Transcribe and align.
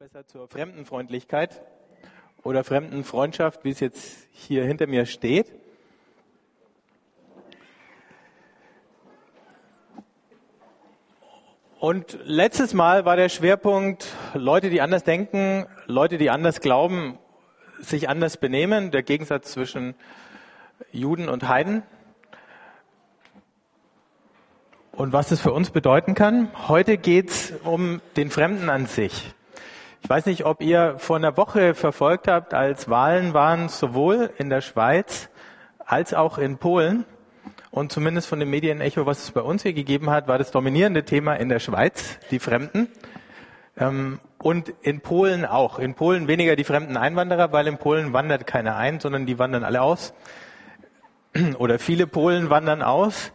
besser 0.00 0.26
zur 0.26 0.48
Fremdenfreundlichkeit 0.48 1.60
oder 2.42 2.64
Fremdenfreundschaft, 2.64 3.64
wie 3.64 3.68
es 3.68 3.80
jetzt 3.80 4.28
hier 4.32 4.64
hinter 4.64 4.86
mir 4.86 5.04
steht. 5.04 5.52
Und 11.78 12.18
letztes 12.24 12.72
Mal 12.72 13.04
war 13.04 13.16
der 13.16 13.28
Schwerpunkt 13.28 14.06
Leute, 14.32 14.70
die 14.70 14.80
anders 14.80 15.04
denken, 15.04 15.66
Leute, 15.84 16.16
die 16.16 16.30
anders 16.30 16.62
glauben, 16.62 17.18
sich 17.78 18.08
anders 18.08 18.38
benehmen, 18.38 18.92
der 18.92 19.02
Gegensatz 19.02 19.52
zwischen 19.52 19.94
Juden 20.92 21.28
und 21.28 21.46
Heiden. 21.46 21.82
Und 24.92 25.12
was 25.12 25.30
es 25.30 25.42
für 25.42 25.52
uns 25.52 25.70
bedeuten 25.72 26.14
kann. 26.14 26.50
Heute 26.68 26.96
geht 26.96 27.28
es 27.28 27.52
um 27.64 28.00
den 28.16 28.30
Fremden 28.30 28.70
an 28.70 28.86
sich. 28.86 29.34
Ich 30.02 30.08
weiß 30.08 30.26
nicht, 30.26 30.44
ob 30.44 30.62
ihr 30.62 30.94
vor 30.98 31.16
einer 31.16 31.36
Woche 31.36 31.74
verfolgt 31.74 32.26
habt, 32.26 32.54
als 32.54 32.88
Wahlen 32.88 33.34
waren 33.34 33.68
sowohl 33.68 34.30
in 34.38 34.50
der 34.50 34.60
Schweiz 34.60 35.28
als 35.84 36.14
auch 36.14 36.38
in 36.38 36.58
Polen. 36.58 37.04
Und 37.70 37.92
zumindest 37.92 38.26
von 38.26 38.40
dem 38.40 38.50
Medienecho, 38.50 39.06
was 39.06 39.22
es 39.22 39.30
bei 39.30 39.42
uns 39.42 39.62
hier 39.62 39.72
gegeben 39.72 40.10
hat, 40.10 40.26
war 40.26 40.38
das 40.38 40.50
dominierende 40.50 41.04
Thema 41.04 41.34
in 41.34 41.48
der 41.48 41.60
Schweiz, 41.60 42.18
die 42.30 42.38
Fremden. 42.38 42.88
Ähm, 43.76 44.18
und 44.38 44.72
in 44.82 45.00
Polen 45.00 45.44
auch. 45.44 45.78
In 45.78 45.94
Polen 45.94 46.26
weniger 46.26 46.56
die 46.56 46.64
fremden 46.64 46.96
Einwanderer, 46.96 47.52
weil 47.52 47.66
in 47.66 47.78
Polen 47.78 48.12
wandert 48.12 48.46
keiner 48.46 48.76
ein, 48.76 48.98
sondern 48.98 49.26
die 49.26 49.38
wandern 49.38 49.64
alle 49.64 49.82
aus. 49.82 50.14
Oder 51.58 51.78
viele 51.78 52.06
Polen 52.06 52.50
wandern 52.50 52.82
aus. 52.82 53.32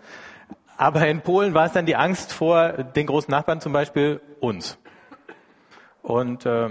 Aber 0.78 1.08
in 1.08 1.22
Polen 1.22 1.54
war 1.54 1.68
es 1.68 1.72
dann 1.72 1.86
die 1.86 1.96
Angst 1.96 2.34
vor 2.34 2.74
den 2.74 3.06
großen 3.06 3.32
Nachbarn, 3.32 3.62
zum 3.62 3.72
Beispiel 3.72 4.20
uns. 4.42 4.78
Und 6.06 6.46
äh, 6.46 6.70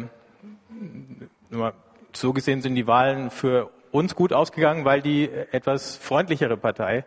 so 2.12 2.32
gesehen 2.32 2.62
sind 2.62 2.77
die 2.77 2.86
Wahlen 2.86 3.30
für 3.30 3.70
uns 3.90 4.14
gut 4.14 4.32
ausgegangen, 4.32 4.84
weil 4.84 5.02
die 5.02 5.28
etwas 5.28 5.96
freundlichere 5.96 6.56
Partei 6.56 7.04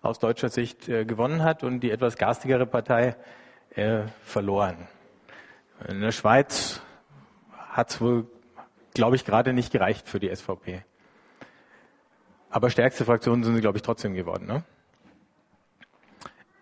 aus 0.00 0.18
deutscher 0.18 0.48
Sicht 0.48 0.88
äh, 0.88 1.04
gewonnen 1.04 1.42
hat 1.42 1.64
und 1.64 1.80
die 1.80 1.90
etwas 1.90 2.16
garstigere 2.16 2.64
Partei 2.64 3.14
äh, 3.74 4.04
verloren. 4.24 4.88
In 5.86 6.00
der 6.00 6.12
Schweiz 6.12 6.80
hat 7.52 7.90
es 7.90 8.00
wohl, 8.00 8.26
glaube 8.94 9.16
ich, 9.16 9.26
gerade 9.26 9.52
nicht 9.52 9.70
gereicht 9.70 10.08
für 10.08 10.18
die 10.18 10.34
SVP. 10.34 10.82
Aber 12.48 12.70
stärkste 12.70 13.04
Fraktion 13.04 13.44
sind 13.44 13.54
sie, 13.54 13.60
glaube 13.60 13.76
ich, 13.76 13.82
trotzdem 13.82 14.14
geworden. 14.14 14.46
Ne? 14.46 14.64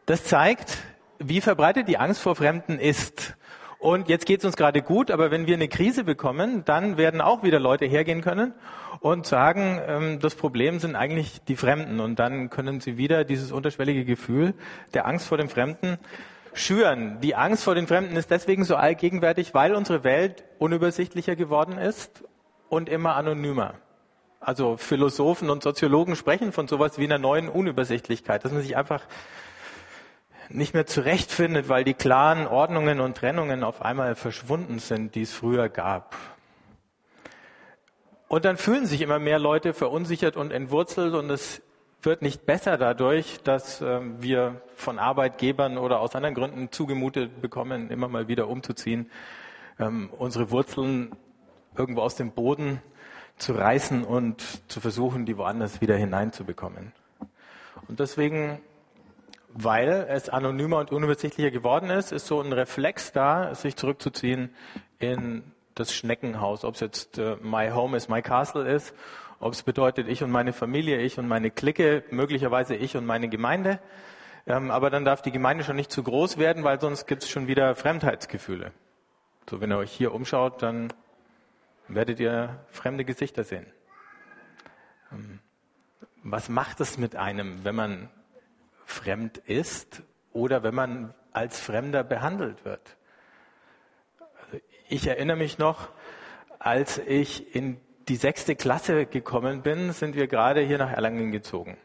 Das 0.06 0.24
zeigt, 0.24 0.78
wie 1.20 1.40
verbreitet 1.40 1.86
die 1.86 1.98
Angst 1.98 2.20
vor 2.20 2.34
Fremden 2.34 2.80
ist. 2.80 3.36
Und 3.84 4.08
jetzt 4.08 4.24
geht 4.24 4.38
es 4.38 4.46
uns 4.46 4.56
gerade 4.56 4.80
gut, 4.80 5.10
aber 5.10 5.30
wenn 5.30 5.46
wir 5.46 5.52
eine 5.52 5.68
Krise 5.68 6.04
bekommen, 6.04 6.64
dann 6.64 6.96
werden 6.96 7.20
auch 7.20 7.42
wieder 7.42 7.60
Leute 7.60 7.84
hergehen 7.84 8.22
können 8.22 8.54
und 9.00 9.26
sagen, 9.26 9.78
ähm, 9.86 10.20
das 10.20 10.36
Problem 10.36 10.78
sind 10.78 10.96
eigentlich 10.96 11.42
die 11.48 11.54
Fremden. 11.54 12.00
Und 12.00 12.18
dann 12.18 12.48
können 12.48 12.80
sie 12.80 12.96
wieder 12.96 13.24
dieses 13.24 13.52
unterschwellige 13.52 14.06
Gefühl 14.06 14.54
der 14.94 15.04
Angst 15.06 15.28
vor 15.28 15.36
dem 15.36 15.50
Fremden 15.50 15.98
schüren. 16.54 17.18
Die 17.20 17.34
Angst 17.34 17.62
vor 17.62 17.74
den 17.74 17.86
Fremden 17.86 18.16
ist 18.16 18.30
deswegen 18.30 18.64
so 18.64 18.74
allgegenwärtig, 18.74 19.52
weil 19.52 19.74
unsere 19.74 20.02
Welt 20.02 20.44
unübersichtlicher 20.58 21.36
geworden 21.36 21.76
ist 21.76 22.24
und 22.70 22.88
immer 22.88 23.16
anonymer. 23.16 23.74
Also 24.40 24.78
Philosophen 24.78 25.50
und 25.50 25.62
Soziologen 25.62 26.16
sprechen 26.16 26.52
von 26.52 26.68
sowas 26.68 26.96
wie 26.96 27.04
einer 27.04 27.18
neuen 27.18 27.50
Unübersichtlichkeit, 27.50 28.46
dass 28.46 28.52
man 28.52 28.62
sich 28.62 28.78
einfach 28.78 29.02
nicht 30.48 30.74
mehr 30.74 30.86
zurechtfindet, 30.86 31.68
weil 31.68 31.84
die 31.84 31.94
klaren 31.94 32.46
Ordnungen 32.46 33.00
und 33.00 33.16
Trennungen 33.16 33.64
auf 33.64 33.82
einmal 33.82 34.14
verschwunden 34.14 34.78
sind, 34.78 35.14
die 35.14 35.22
es 35.22 35.32
früher 35.32 35.68
gab. 35.68 36.16
Und 38.28 38.44
dann 38.44 38.56
fühlen 38.56 38.86
sich 38.86 39.00
immer 39.00 39.18
mehr 39.18 39.38
Leute 39.38 39.74
verunsichert 39.74 40.36
und 40.36 40.52
entwurzelt 40.52 41.14
und 41.14 41.30
es 41.30 41.62
wird 42.02 42.22
nicht 42.22 42.46
besser 42.46 42.76
dadurch, 42.76 43.40
dass 43.44 43.80
ähm, 43.80 44.22
wir 44.22 44.60
von 44.74 44.98
Arbeitgebern 44.98 45.78
oder 45.78 46.00
aus 46.00 46.14
anderen 46.14 46.34
Gründen 46.34 46.70
zugemutet 46.70 47.40
bekommen, 47.40 47.90
immer 47.90 48.08
mal 48.08 48.28
wieder 48.28 48.48
umzuziehen, 48.48 49.10
ähm, 49.78 50.10
unsere 50.18 50.50
Wurzeln 50.50 51.12
irgendwo 51.76 52.02
aus 52.02 52.16
dem 52.16 52.32
Boden 52.32 52.82
zu 53.36 53.52
reißen 53.52 54.04
und 54.04 54.42
zu 54.68 54.80
versuchen, 54.80 55.26
die 55.26 55.36
woanders 55.36 55.80
wieder 55.80 55.96
hineinzubekommen. 55.96 56.92
Und 57.88 58.00
deswegen 58.00 58.60
weil 59.54 60.06
es 60.10 60.28
anonymer 60.28 60.78
und 60.78 60.90
unübersichtlicher 60.90 61.52
geworden 61.52 61.88
ist, 61.88 62.12
ist 62.12 62.26
so 62.26 62.40
ein 62.40 62.52
Reflex 62.52 63.12
da, 63.12 63.54
sich 63.54 63.76
zurückzuziehen 63.76 64.52
in 64.98 65.44
das 65.76 65.94
Schneckenhaus, 65.94 66.64
ob 66.64 66.74
es 66.74 66.80
jetzt 66.80 67.18
äh, 67.18 67.36
My 67.40 67.70
Home 67.70 67.96
is 67.96 68.08
My 68.08 68.20
Castle 68.20 68.68
ist, 68.68 68.94
ob 69.38 69.52
es 69.52 69.62
bedeutet 69.62 70.08
ich 70.08 70.22
und 70.22 70.30
meine 70.30 70.52
Familie, 70.52 71.00
ich 71.00 71.18
und 71.18 71.28
meine 71.28 71.50
Clique, 71.50 72.02
möglicherweise 72.10 72.74
ich 72.74 72.96
und 72.96 73.06
meine 73.06 73.28
Gemeinde. 73.28 73.78
Ähm, 74.46 74.70
aber 74.70 74.90
dann 74.90 75.04
darf 75.04 75.22
die 75.22 75.32
Gemeinde 75.32 75.64
schon 75.64 75.76
nicht 75.76 75.90
zu 75.90 76.02
groß 76.02 76.36
werden, 76.36 76.64
weil 76.64 76.80
sonst 76.80 77.06
gibt 77.06 77.22
es 77.22 77.30
schon 77.30 77.46
wieder 77.46 77.74
Fremdheitsgefühle. 77.76 78.72
So, 79.48 79.60
wenn 79.60 79.70
ihr 79.70 79.78
euch 79.78 79.92
hier 79.92 80.12
umschaut, 80.12 80.62
dann 80.62 80.92
werdet 81.86 82.18
ihr 82.18 82.60
fremde 82.70 83.04
Gesichter 83.04 83.44
sehen. 83.44 83.66
Ähm, 85.12 85.38
was 86.24 86.48
macht 86.48 86.80
es 86.80 86.98
mit 86.98 87.14
einem, 87.14 87.64
wenn 87.64 87.74
man 87.74 88.10
fremd 88.84 89.38
ist 89.38 90.02
oder 90.32 90.62
wenn 90.62 90.74
man 90.74 91.14
als 91.32 91.60
Fremder 91.60 92.04
behandelt 92.04 92.64
wird. 92.64 92.96
Also 94.18 94.58
ich 94.88 95.06
erinnere 95.06 95.36
mich 95.36 95.58
noch, 95.58 95.88
als 96.58 96.98
ich 96.98 97.54
in 97.54 97.80
die 98.08 98.16
sechste 98.16 98.54
Klasse 98.56 99.06
gekommen 99.06 99.62
bin, 99.62 99.92
sind 99.92 100.14
wir 100.14 100.26
gerade 100.26 100.60
hier 100.60 100.78
nach 100.78 100.90
Erlangen 100.90 101.32
gezogen. 101.32 101.76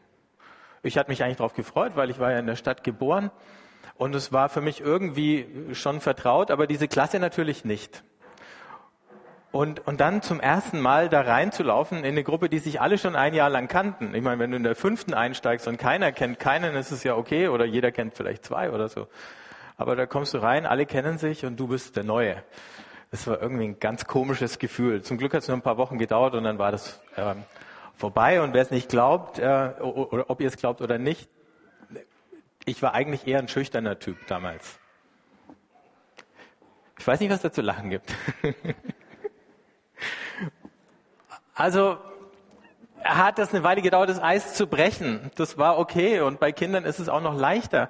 Ich 0.83 0.97
hatte 0.97 1.09
mich 1.09 1.23
eigentlich 1.23 1.37
darauf 1.37 1.53
gefreut, 1.53 1.93
weil 1.95 2.09
ich 2.09 2.19
war 2.19 2.31
ja 2.31 2.39
in 2.39 2.47
der 2.47 2.55
Stadt 2.55 2.83
geboren 2.83 3.31
und 3.95 4.15
es 4.15 4.31
war 4.31 4.49
für 4.49 4.61
mich 4.61 4.79
irgendwie 4.79 5.73
schon 5.73 5.99
vertraut, 5.99 6.51
aber 6.51 6.67
diese 6.67 6.87
Klasse 6.87 7.19
natürlich 7.19 7.65
nicht. 7.65 8.03
Und, 9.51 9.87
und 9.87 9.99
dann 9.99 10.21
zum 10.21 10.39
ersten 10.39 10.79
Mal 10.79 11.09
da 11.09 11.21
reinzulaufen 11.21 11.99
in 11.99 12.05
eine 12.05 12.23
Gruppe, 12.23 12.49
die 12.49 12.59
sich 12.59 12.81
alle 12.81 12.99
schon 12.99 13.15
ein 13.15 13.33
Jahr 13.33 13.49
lang 13.49 13.67
kannten. 13.67 14.13
Ich 14.13 14.21
meine, 14.21 14.37
wenn 14.37 14.51
du 14.51 14.57
in 14.57 14.63
der 14.63 14.75
fünften 14.75 15.15
einsteigst 15.15 15.67
und 15.67 15.77
keiner 15.77 16.11
kennt 16.11 16.37
keinen, 16.37 16.75
ist 16.75 16.91
es 16.91 17.03
ja 17.03 17.15
okay 17.15 17.47
oder 17.47 17.65
jeder 17.65 17.91
kennt 17.91 18.13
vielleicht 18.13 18.45
zwei 18.45 18.69
oder 18.69 18.89
so. 18.89 19.07
Aber 19.75 19.95
da 19.95 20.05
kommst 20.05 20.35
du 20.35 20.37
rein, 20.37 20.67
alle 20.67 20.85
kennen 20.85 21.17
sich 21.17 21.45
und 21.45 21.59
du 21.59 21.67
bist 21.67 21.95
der 21.95 22.03
Neue. 22.03 22.43
Das 23.09 23.25
war 23.25 23.41
irgendwie 23.41 23.63
ein 23.63 23.79
ganz 23.79 24.05
komisches 24.05 24.59
Gefühl. 24.59 25.01
Zum 25.01 25.17
Glück 25.17 25.33
hat 25.33 25.41
es 25.41 25.47
nur 25.47 25.57
ein 25.57 25.63
paar 25.63 25.77
Wochen 25.77 25.97
gedauert 25.97 26.35
und 26.35 26.43
dann 26.43 26.59
war 26.59 26.71
das 26.71 27.01
äh, 27.15 27.33
vorbei. 27.95 28.41
Und 28.41 28.53
wer 28.53 28.61
es 28.61 28.69
nicht 28.69 28.89
glaubt, 28.89 29.39
äh, 29.39 29.71
oder 29.79 30.29
ob 30.29 30.41
ihr 30.41 30.47
es 30.47 30.57
glaubt 30.57 30.81
oder 30.81 30.99
nicht, 30.99 31.27
ich 32.65 32.83
war 32.83 32.93
eigentlich 32.93 33.25
eher 33.25 33.39
ein 33.39 33.47
schüchterner 33.47 33.97
Typ 33.97 34.27
damals. 34.27 34.77
Ich 36.99 37.07
weiß 37.07 37.19
nicht, 37.19 37.31
was 37.31 37.41
da 37.41 37.51
zu 37.51 37.61
lachen 37.61 37.89
gibt. 37.89 38.13
Also 41.59 41.97
hat 43.03 43.37
das 43.37 43.53
eine 43.53 43.65
Weile 43.65 43.81
gedauert, 43.81 44.07
das 44.07 44.23
Eis 44.23 44.53
zu 44.53 44.65
brechen. 44.65 45.29
Das 45.35 45.57
war 45.57 45.77
okay 45.77 46.21
und 46.21 46.39
bei 46.39 46.53
Kindern 46.53 46.85
ist 46.85 46.99
es 46.99 47.09
auch 47.09 47.19
noch 47.19 47.37
leichter. 47.37 47.89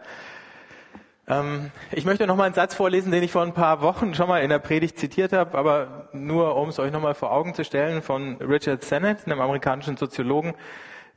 Ähm, 1.28 1.70
ich 1.92 2.04
möchte 2.04 2.26
noch 2.26 2.36
mal 2.36 2.46
einen 2.46 2.56
Satz 2.56 2.74
vorlesen, 2.74 3.12
den 3.12 3.22
ich 3.22 3.32
vor 3.32 3.44
ein 3.44 3.54
paar 3.54 3.84
Wochen 3.84 4.16
schon 4.16 4.28
mal 4.28 4.42
in 4.42 4.50
der 4.50 4.58
Predigt 4.58 4.98
zitiert 4.98 5.34
habe, 5.34 5.56
aber 5.56 6.10
nur 6.14 6.56
um 6.56 6.70
es 6.70 6.80
euch 6.80 6.92
noch 6.92 7.00
mal 7.00 7.14
vor 7.14 7.32
Augen 7.32 7.54
zu 7.54 7.64
stellen, 7.64 8.02
von 8.02 8.38
Richard 8.38 8.84
Sennett, 8.84 9.28
einem 9.28 9.40
amerikanischen 9.40 9.98
Soziologen, 9.98 10.56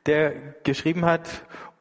der 0.05 0.33
geschrieben 0.63 1.05
hat, 1.05 1.27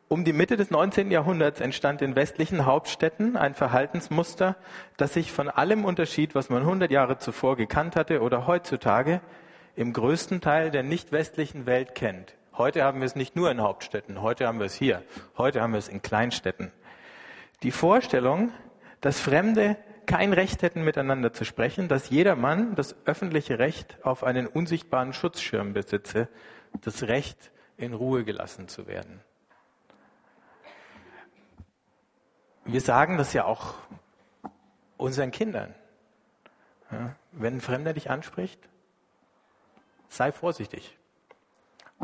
um 0.09 0.25
die 0.25 0.33
Mitte 0.33 0.57
des 0.57 0.71
19. 0.71 1.11
Jahrhunderts 1.11 1.61
entstand 1.61 2.01
in 2.01 2.17
westlichen 2.17 2.65
Hauptstädten 2.65 3.37
ein 3.37 3.55
Verhaltensmuster, 3.55 4.57
das 4.97 5.13
sich 5.13 5.33
von 5.33 5.51
allem 5.51 5.85
unterschied, 5.85 6.35
was 6.35 6.49
man 6.49 6.63
100 6.63 6.91
Jahre 6.91 7.19
zuvor 7.19 7.57
gekannt 7.57 7.95
hatte 7.95 8.23
oder 8.23 8.47
heutzutage 8.47 9.21
im 9.77 9.93
größten 9.93 10.41
Teil 10.41 10.71
der 10.71 10.83
nicht 10.83 11.13
westlichen 11.13 11.67
Welt 11.67 11.95
kennt. 11.95 12.35
Heute 12.55 12.85
haben 12.85 13.01
wir 13.01 13.07
es 13.07 13.17
nicht 13.17 13.35
nur 13.35 13.51
in 13.51 13.61
Hauptstädten, 13.61 14.21
heute 14.21 14.47
haben 14.47 14.59
wir 14.59 14.67
es 14.67 14.75
hier, 14.75 15.03
heute 15.39 15.63
haben 15.63 15.73
wir 15.73 15.79
es 15.79 15.89
in 15.89 16.03
Kleinstädten. 16.03 16.71
Die 17.63 17.71
Vorstellung, 17.71 18.53
dass 19.01 19.21
Fremde 19.21 19.77
kein 20.05 20.33
Recht 20.33 20.63
hätten, 20.63 20.85
miteinander 20.85 21.33
zu 21.33 21.45
sprechen, 21.45 21.89
dass 21.89 22.11
jeder 22.11 22.37
Mann 22.37 22.75
das 22.75 22.95
öffentliche 23.07 23.59
Recht 23.59 23.97
auf 24.03 24.25
einen 24.25 24.47
unsichtbaren 24.47 25.13
Schutzschirm 25.13 25.73
besitze, 25.73 26.29
das 26.83 27.05
Recht, 27.05 27.51
in 27.79 27.95
Ruhe 27.95 28.25
gelassen 28.25 28.69
zu 28.69 28.87
werden. 28.87 29.21
Wir 32.65 32.81
sagen 32.81 33.17
das 33.17 33.33
ja 33.33 33.45
auch 33.45 33.75
unseren 34.97 35.31
Kindern. 35.31 35.75
Ja, 36.91 37.17
wenn 37.33 37.57
ein 37.57 37.61
Fremder 37.61 37.93
dich 37.93 38.11
anspricht, 38.11 38.61
sei 40.13 40.31
vorsichtig. 40.33 40.99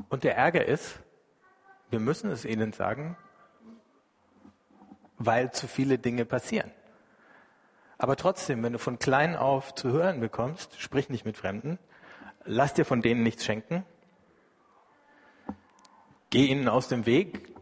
Und 0.09 0.25
der 0.25 0.37
Ärger 0.37 0.65
ist, 0.65 1.01
wir 1.91 2.01
müssen 2.01 2.31
es 2.31 2.45
ihnen 2.45 2.73
sagen, 2.73 3.17
weil 5.19 5.51
zu 5.53 5.67
viele 5.67 5.99
Dinge 5.99 6.25
passieren. 6.25 6.71
Aber 7.99 8.17
trotzdem, 8.17 8.63
wenn 8.63 8.73
du 8.73 8.79
von 8.79 8.99
klein 8.99 9.37
auf 9.37 9.75
zu 9.75 9.91
hören 9.91 10.21
bekommst, 10.21 10.81
sprich 10.81 11.09
nicht 11.09 11.25
mit 11.25 11.37
Fremden, 11.37 11.79
lass 12.45 12.75
dir 12.75 12.85
von 12.85 13.03
denen 13.03 13.23
nichts 13.23 13.45
schenken, 13.45 13.85
geh 16.31 16.47
ihnen 16.47 16.69
aus 16.69 16.89
dem 16.89 17.07
Weg, 17.07 17.55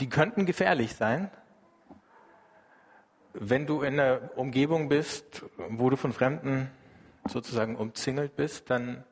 die 0.00 0.08
könnten 0.08 0.46
gefährlich 0.46 0.96
sein. 0.96 1.30
Wenn 3.34 3.66
du 3.66 3.82
in 3.82 4.00
einer 4.00 4.30
Umgebung 4.36 4.88
bist, 4.88 5.44
wo 5.68 5.90
du 5.90 5.96
von 5.96 6.12
Fremden 6.12 6.70
sozusagen 7.28 7.76
umzingelt 7.76 8.34
bist, 8.34 8.70
dann 8.70 9.04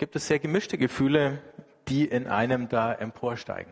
gibt 0.00 0.16
es 0.16 0.26
sehr 0.26 0.38
gemischte 0.38 0.78
Gefühle, 0.78 1.42
die 1.88 2.06
in 2.06 2.26
einem 2.26 2.70
da 2.70 2.90
emporsteigen. 2.90 3.70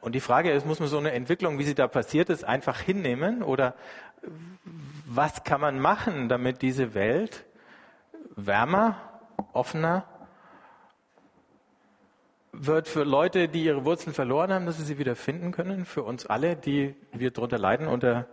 Und 0.00 0.14
die 0.14 0.20
Frage 0.20 0.50
ist, 0.52 0.64
muss 0.64 0.80
man 0.80 0.88
so 0.88 0.96
eine 0.96 1.12
Entwicklung, 1.12 1.58
wie 1.58 1.64
sie 1.64 1.74
da 1.74 1.86
passiert 1.86 2.30
ist, 2.30 2.42
einfach 2.42 2.80
hinnehmen 2.80 3.42
oder 3.42 3.74
was 5.04 5.44
kann 5.44 5.60
man 5.60 5.78
machen, 5.78 6.30
damit 6.30 6.62
diese 6.62 6.94
Welt 6.94 7.44
wärmer, 8.36 8.96
offener 9.52 10.06
wird 12.52 12.88
für 12.88 13.04
Leute, 13.04 13.48
die 13.48 13.64
ihre 13.64 13.84
Wurzeln 13.84 14.14
verloren 14.14 14.50
haben, 14.50 14.64
dass 14.64 14.78
sie 14.78 14.84
sie 14.84 14.98
wieder 14.98 15.14
finden 15.14 15.52
können, 15.52 15.84
für 15.84 16.04
uns 16.04 16.24
alle, 16.24 16.56
die 16.56 16.94
wir 17.12 17.32
darunter 17.32 17.58
leiden 17.58 17.86
unter 17.86 18.26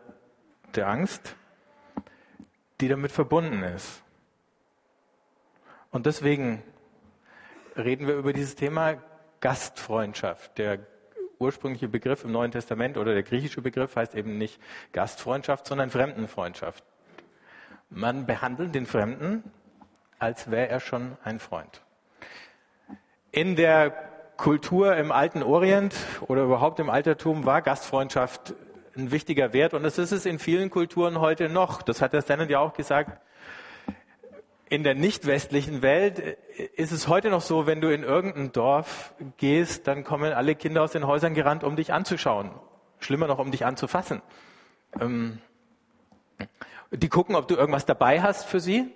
der 0.76 0.88
Angst, 0.88 1.36
die 2.80 2.88
damit 2.88 3.12
verbunden 3.12 3.64
ist. 3.64 4.02
Und 5.98 6.06
deswegen 6.06 6.62
reden 7.76 8.06
wir 8.06 8.18
über 8.18 8.32
dieses 8.32 8.54
Thema 8.54 8.98
Gastfreundschaft. 9.42 10.56
Der 10.60 10.78
ursprüngliche 11.40 11.88
Begriff 11.88 12.24
im 12.24 12.32
Neuen 12.32 12.52
Testament 12.52 13.00
oder 13.00 13.16
der 13.16 13.24
griechische 13.24 13.64
Begriff 13.64 13.96
heißt 13.96 14.14
eben 14.14 14.38
nicht 14.38 14.62
Gastfreundschaft, 14.92 15.66
sondern 15.66 15.90
Fremdenfreundschaft. 15.90 16.84
Man 17.90 18.28
behandelt 18.28 18.76
den 18.76 18.86
Fremden, 18.86 19.44
als 20.20 20.52
wäre 20.52 20.70
er 20.70 20.82
schon 20.82 21.18
ein 21.24 21.40
Freund. 21.40 21.82
In 23.32 23.56
der 23.56 23.90
Kultur 24.38 24.96
im 24.98 25.12
alten 25.12 25.42
Orient 25.42 25.96
oder 26.28 26.44
überhaupt 26.44 26.80
im 26.80 26.92
Altertum 26.92 27.48
war 27.48 27.64
Gastfreundschaft 27.64 28.54
ein 28.96 29.10
wichtiger 29.10 29.52
Wert 29.52 29.74
und 29.74 29.82
das 29.82 29.98
ist 29.98 30.12
es 30.12 30.28
in 30.28 30.38
vielen 30.38 30.70
Kulturen 30.70 31.20
heute 31.20 31.50
noch. 31.50 31.82
Das 31.82 32.04
hat 32.04 32.14
der 32.14 32.22
Stannard 32.22 32.52
ja 32.52 32.60
auch 32.60 32.74
gesagt 32.74 33.20
in 34.70 34.84
der 34.84 34.96
nicht 34.96 35.26
westlichen 35.26 35.82
Welt 35.82 36.20
ist 36.76 36.92
es 36.92 37.08
heute 37.08 37.30
noch 37.30 37.42
so, 37.42 37.66
wenn 37.66 37.80
du 37.80 37.94
in 37.94 38.04
irgendein 38.04 38.52
Dorf 38.52 39.14
gehst, 39.38 39.88
dann 39.88 40.04
kommen 40.04 40.34
alle 40.34 40.56
Kinder 40.56 40.84
aus 40.84 40.92
den 40.92 41.08
Häusern 41.08 41.34
gerannt, 41.34 41.64
um 41.64 41.76
dich 41.76 41.94
anzuschauen. 41.94 42.52
Schlimmer 43.00 43.28
noch, 43.28 43.40
um 43.40 43.52
dich 43.52 43.66
anzufassen. 43.66 44.22
Ähm, 45.00 45.40
die 46.92 47.10
gucken, 47.10 47.36
ob 47.36 47.48
du 47.48 47.56
irgendwas 47.56 47.86
dabei 47.86 48.22
hast 48.22 48.46
für 48.46 48.60
sie, 48.60 48.92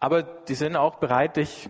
aber 0.00 0.22
die 0.22 0.54
sind 0.54 0.76
auch 0.76 0.96
bereit, 0.96 1.36
dich 1.36 1.68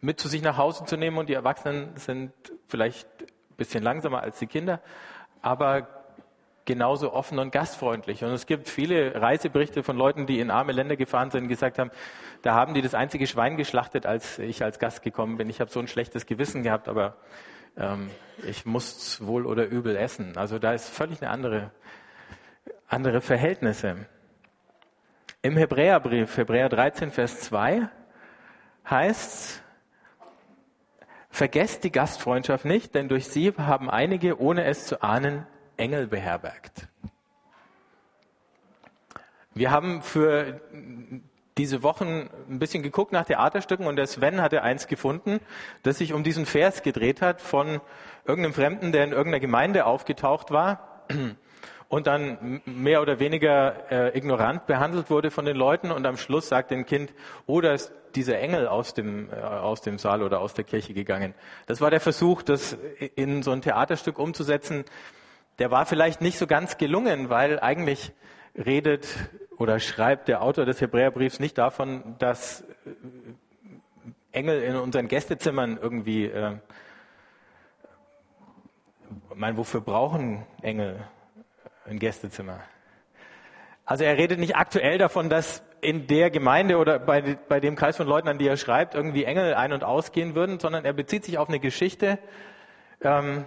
mit 0.00 0.18
zu 0.20 0.28
sich 0.28 0.42
nach 0.42 0.56
Hause 0.56 0.84
zu 0.84 0.96
nehmen 0.96 1.18
und 1.18 1.28
die 1.28 1.34
Erwachsenen 1.34 1.96
sind 1.96 2.32
vielleicht 2.68 3.08
ein 3.22 3.56
bisschen 3.56 3.82
langsamer 3.82 4.22
als 4.22 4.38
die 4.38 4.46
Kinder, 4.46 4.80
aber 5.40 6.01
genauso 6.64 7.12
offen 7.12 7.38
und 7.38 7.52
gastfreundlich. 7.52 8.24
Und 8.24 8.30
es 8.30 8.46
gibt 8.46 8.68
viele 8.68 9.20
Reiseberichte 9.20 9.82
von 9.82 9.96
Leuten, 9.96 10.26
die 10.26 10.40
in 10.40 10.50
arme 10.50 10.72
Länder 10.72 10.96
gefahren 10.96 11.30
sind, 11.30 11.48
gesagt 11.48 11.78
haben, 11.78 11.90
da 12.42 12.54
haben 12.54 12.74
die 12.74 12.82
das 12.82 12.94
einzige 12.94 13.26
Schwein 13.26 13.56
geschlachtet, 13.56 14.06
als 14.06 14.38
ich 14.38 14.62
als 14.62 14.78
Gast 14.78 15.02
gekommen 15.02 15.36
bin. 15.36 15.50
Ich 15.50 15.60
habe 15.60 15.70
so 15.70 15.80
ein 15.80 15.88
schlechtes 15.88 16.26
Gewissen 16.26 16.62
gehabt, 16.62 16.88
aber 16.88 17.16
ähm, 17.76 18.10
ich 18.46 18.64
muss 18.64 19.24
wohl 19.24 19.46
oder 19.46 19.66
übel 19.66 19.96
essen. 19.96 20.36
Also 20.36 20.58
da 20.58 20.72
ist 20.72 20.88
völlig 20.88 21.22
eine 21.22 21.30
andere, 21.30 21.70
andere 22.88 23.20
Verhältnisse. 23.20 24.06
Im 25.42 25.56
Hebräerbrief, 25.56 26.36
Hebräer 26.36 26.68
13, 26.68 27.10
Vers 27.10 27.40
2, 27.40 27.88
heißt 28.88 29.62
Vergesst 31.34 31.82
die 31.82 31.90
Gastfreundschaft 31.90 32.66
nicht, 32.66 32.94
denn 32.94 33.08
durch 33.08 33.26
sie 33.26 33.54
haben 33.56 33.88
einige, 33.88 34.38
ohne 34.38 34.64
es 34.64 34.84
zu 34.84 35.02
ahnen, 35.02 35.46
Engel 35.82 36.06
beherbergt. 36.06 36.86
Wir 39.52 39.72
haben 39.72 40.00
für 40.00 40.60
diese 41.58 41.82
Wochen 41.82 42.30
ein 42.48 42.60
bisschen 42.60 42.84
geguckt 42.84 43.10
nach 43.10 43.24
Theaterstücken 43.24 43.86
und 43.86 43.96
der 43.96 44.06
Sven 44.06 44.40
hatte 44.40 44.62
eins 44.62 44.86
gefunden, 44.86 45.40
das 45.82 45.98
sich 45.98 46.12
um 46.12 46.22
diesen 46.22 46.46
Vers 46.46 46.82
gedreht 46.82 47.20
hat 47.20 47.42
von 47.42 47.80
irgendeinem 48.24 48.54
Fremden, 48.54 48.92
der 48.92 49.02
in 49.02 49.10
irgendeiner 49.10 49.40
Gemeinde 49.40 49.84
aufgetaucht 49.84 50.52
war 50.52 51.02
und 51.88 52.06
dann 52.06 52.62
mehr 52.64 53.02
oder 53.02 53.18
weniger 53.18 53.90
äh, 53.90 54.16
ignorant 54.16 54.66
behandelt 54.66 55.10
wurde 55.10 55.32
von 55.32 55.44
den 55.44 55.56
Leuten 55.56 55.90
und 55.90 56.06
am 56.06 56.16
Schluss 56.16 56.48
sagt 56.48 56.70
ein 56.70 56.86
Kind, 56.86 57.12
oh, 57.46 57.60
da 57.60 57.72
ist 57.72 57.92
dieser 58.14 58.38
Engel 58.38 58.68
aus 58.68 58.94
dem, 58.94 59.30
äh, 59.32 59.34
aus 59.34 59.80
dem 59.80 59.98
Saal 59.98 60.22
oder 60.22 60.40
aus 60.40 60.54
der 60.54 60.64
Kirche 60.64 60.94
gegangen. 60.94 61.34
Das 61.66 61.80
war 61.80 61.90
der 61.90 62.00
Versuch, 62.00 62.42
das 62.42 62.78
in 63.16 63.42
so 63.42 63.50
ein 63.50 63.62
Theaterstück 63.62 64.20
umzusetzen, 64.20 64.84
der 65.62 65.70
war 65.70 65.86
vielleicht 65.86 66.20
nicht 66.20 66.38
so 66.38 66.48
ganz 66.48 66.76
gelungen, 66.76 67.30
weil 67.30 67.60
eigentlich 67.60 68.10
redet 68.56 69.06
oder 69.58 69.78
schreibt 69.78 70.26
der 70.26 70.42
Autor 70.42 70.64
des 70.64 70.80
Hebräerbriefs 70.80 71.38
nicht 71.38 71.56
davon, 71.56 72.16
dass 72.18 72.62
äh, 72.62 72.90
Engel 74.32 74.60
in 74.60 74.74
unseren 74.74 75.06
Gästezimmern 75.06 75.78
irgendwie, 75.80 76.24
äh, 76.24 76.56
ich 79.30 79.36
meine, 79.36 79.56
wofür 79.56 79.80
brauchen 79.80 80.44
Engel 80.62 80.98
ein 81.86 82.00
Gästezimmer? 82.00 82.58
Also 83.84 84.02
er 84.02 84.18
redet 84.18 84.40
nicht 84.40 84.56
aktuell 84.56 84.98
davon, 84.98 85.30
dass 85.30 85.62
in 85.80 86.08
der 86.08 86.32
Gemeinde 86.32 86.76
oder 86.76 86.98
bei, 86.98 87.38
bei 87.48 87.60
dem 87.60 87.76
Kreis 87.76 87.96
von 87.96 88.08
Leuten, 88.08 88.26
an 88.26 88.38
die 88.38 88.48
er 88.48 88.56
schreibt, 88.56 88.96
irgendwie 88.96 89.22
Engel 89.22 89.54
ein- 89.54 89.72
und 89.72 89.84
ausgehen 89.84 90.34
würden, 90.34 90.58
sondern 90.58 90.84
er 90.84 90.92
bezieht 90.92 91.24
sich 91.24 91.38
auf 91.38 91.48
eine 91.48 91.60
Geschichte, 91.60 92.18
ähm, 93.00 93.44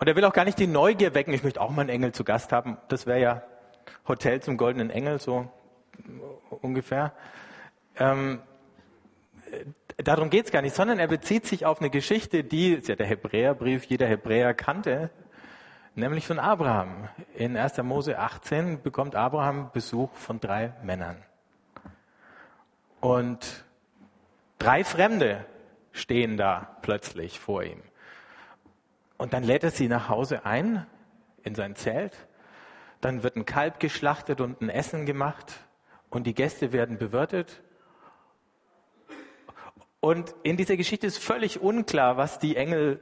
und 0.00 0.08
er 0.08 0.16
will 0.16 0.24
auch 0.24 0.32
gar 0.32 0.46
nicht 0.46 0.58
die 0.58 0.66
Neugier 0.66 1.14
wecken, 1.14 1.34
ich 1.34 1.44
möchte 1.44 1.60
auch 1.60 1.70
mal 1.70 1.82
einen 1.82 1.90
Engel 1.90 2.12
zu 2.12 2.24
Gast 2.24 2.52
haben. 2.52 2.78
Das 2.88 3.06
wäre 3.06 3.20
ja 3.20 3.42
Hotel 4.08 4.40
zum 4.40 4.56
goldenen 4.56 4.88
Engel, 4.88 5.20
so 5.20 5.50
ungefähr. 6.62 7.12
Ähm, 7.98 8.40
darum 9.98 10.30
geht 10.30 10.46
es 10.46 10.52
gar 10.52 10.62
nicht, 10.62 10.74
sondern 10.74 10.98
er 10.98 11.06
bezieht 11.06 11.46
sich 11.46 11.66
auf 11.66 11.80
eine 11.80 11.90
Geschichte, 11.90 12.44
die, 12.44 12.72
ist 12.72 12.88
ja 12.88 12.96
der 12.96 13.06
Hebräerbrief, 13.06 13.84
jeder 13.84 14.06
Hebräer 14.06 14.54
kannte, 14.54 15.10
nämlich 15.94 16.26
von 16.26 16.38
Abraham. 16.38 17.10
In 17.34 17.58
1. 17.58 17.76
Mose 17.82 18.18
18 18.18 18.80
bekommt 18.80 19.14
Abraham 19.14 19.70
Besuch 19.70 20.14
von 20.14 20.40
drei 20.40 20.72
Männern. 20.82 21.22
Und 23.00 23.66
drei 24.58 24.82
Fremde 24.82 25.44
stehen 25.92 26.38
da 26.38 26.78
plötzlich 26.80 27.38
vor 27.38 27.64
ihm. 27.64 27.82
Und 29.20 29.34
dann 29.34 29.44
lädt 29.44 29.64
er 29.64 29.70
sie 29.70 29.86
nach 29.86 30.08
Hause 30.08 30.46
ein, 30.46 30.86
in 31.42 31.54
sein 31.54 31.76
Zelt. 31.76 32.16
Dann 33.02 33.22
wird 33.22 33.36
ein 33.36 33.44
Kalb 33.44 33.78
geschlachtet 33.78 34.40
und 34.40 34.62
ein 34.62 34.70
Essen 34.70 35.04
gemacht. 35.04 35.60
Und 36.08 36.26
die 36.26 36.32
Gäste 36.32 36.72
werden 36.72 36.96
bewirtet. 36.96 37.60
Und 40.00 40.34
in 40.42 40.56
dieser 40.56 40.78
Geschichte 40.78 41.06
ist 41.06 41.18
völlig 41.18 41.60
unklar, 41.60 42.16
was 42.16 42.38
die 42.38 42.56
Engel 42.56 42.98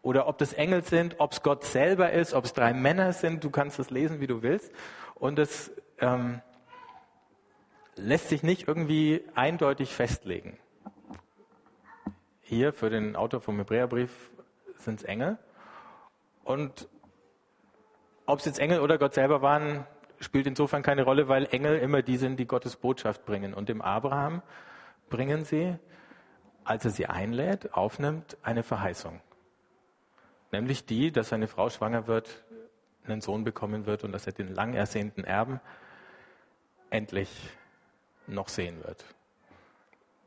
oder 0.00 0.28
ob 0.28 0.38
das 0.38 0.52
Engel 0.52 0.84
sind, 0.84 1.16
ob 1.18 1.32
es 1.32 1.42
Gott 1.42 1.64
selber 1.64 2.12
ist, 2.12 2.32
ob 2.32 2.44
es 2.44 2.52
drei 2.52 2.72
Männer 2.72 3.12
sind. 3.12 3.42
Du 3.42 3.50
kannst 3.50 3.80
es 3.80 3.90
lesen, 3.90 4.20
wie 4.20 4.28
du 4.28 4.42
willst. 4.42 4.70
Und 5.16 5.40
es 5.40 5.72
ähm, 5.98 6.40
lässt 7.96 8.28
sich 8.28 8.44
nicht 8.44 8.68
irgendwie 8.68 9.24
eindeutig 9.34 9.92
festlegen. 9.92 10.56
Hier 12.42 12.72
für 12.72 12.90
den 12.90 13.16
Autor 13.16 13.40
vom 13.40 13.56
Hebräerbrief 13.56 14.30
sind 14.84 15.00
es 15.00 15.04
Engel. 15.04 15.38
Und 16.44 16.88
ob 18.26 18.38
es 18.38 18.44
jetzt 18.44 18.58
Engel 18.58 18.80
oder 18.80 18.98
Gott 18.98 19.14
selber 19.14 19.42
waren, 19.42 19.86
spielt 20.20 20.46
insofern 20.46 20.82
keine 20.82 21.02
Rolle, 21.02 21.28
weil 21.28 21.46
Engel 21.46 21.78
immer 21.78 22.02
die 22.02 22.16
sind, 22.16 22.38
die 22.38 22.46
Gottes 22.46 22.76
Botschaft 22.76 23.24
bringen. 23.24 23.54
Und 23.54 23.68
dem 23.68 23.82
Abraham 23.82 24.42
bringen 25.10 25.44
sie, 25.44 25.76
als 26.64 26.84
er 26.84 26.90
sie 26.90 27.06
einlädt, 27.06 27.74
aufnimmt, 27.74 28.38
eine 28.42 28.62
Verheißung. 28.62 29.20
Nämlich 30.52 30.86
die, 30.86 31.12
dass 31.12 31.28
seine 31.30 31.48
Frau 31.48 31.68
schwanger 31.68 32.06
wird, 32.06 32.44
einen 33.06 33.20
Sohn 33.20 33.44
bekommen 33.44 33.86
wird 33.86 34.04
und 34.04 34.12
dass 34.12 34.26
er 34.26 34.32
den 34.32 34.48
lang 34.48 34.72
ersehnten 34.72 35.24
Erben 35.24 35.60
endlich 36.90 37.50
noch 38.26 38.48
sehen 38.48 38.82
wird. 38.84 39.04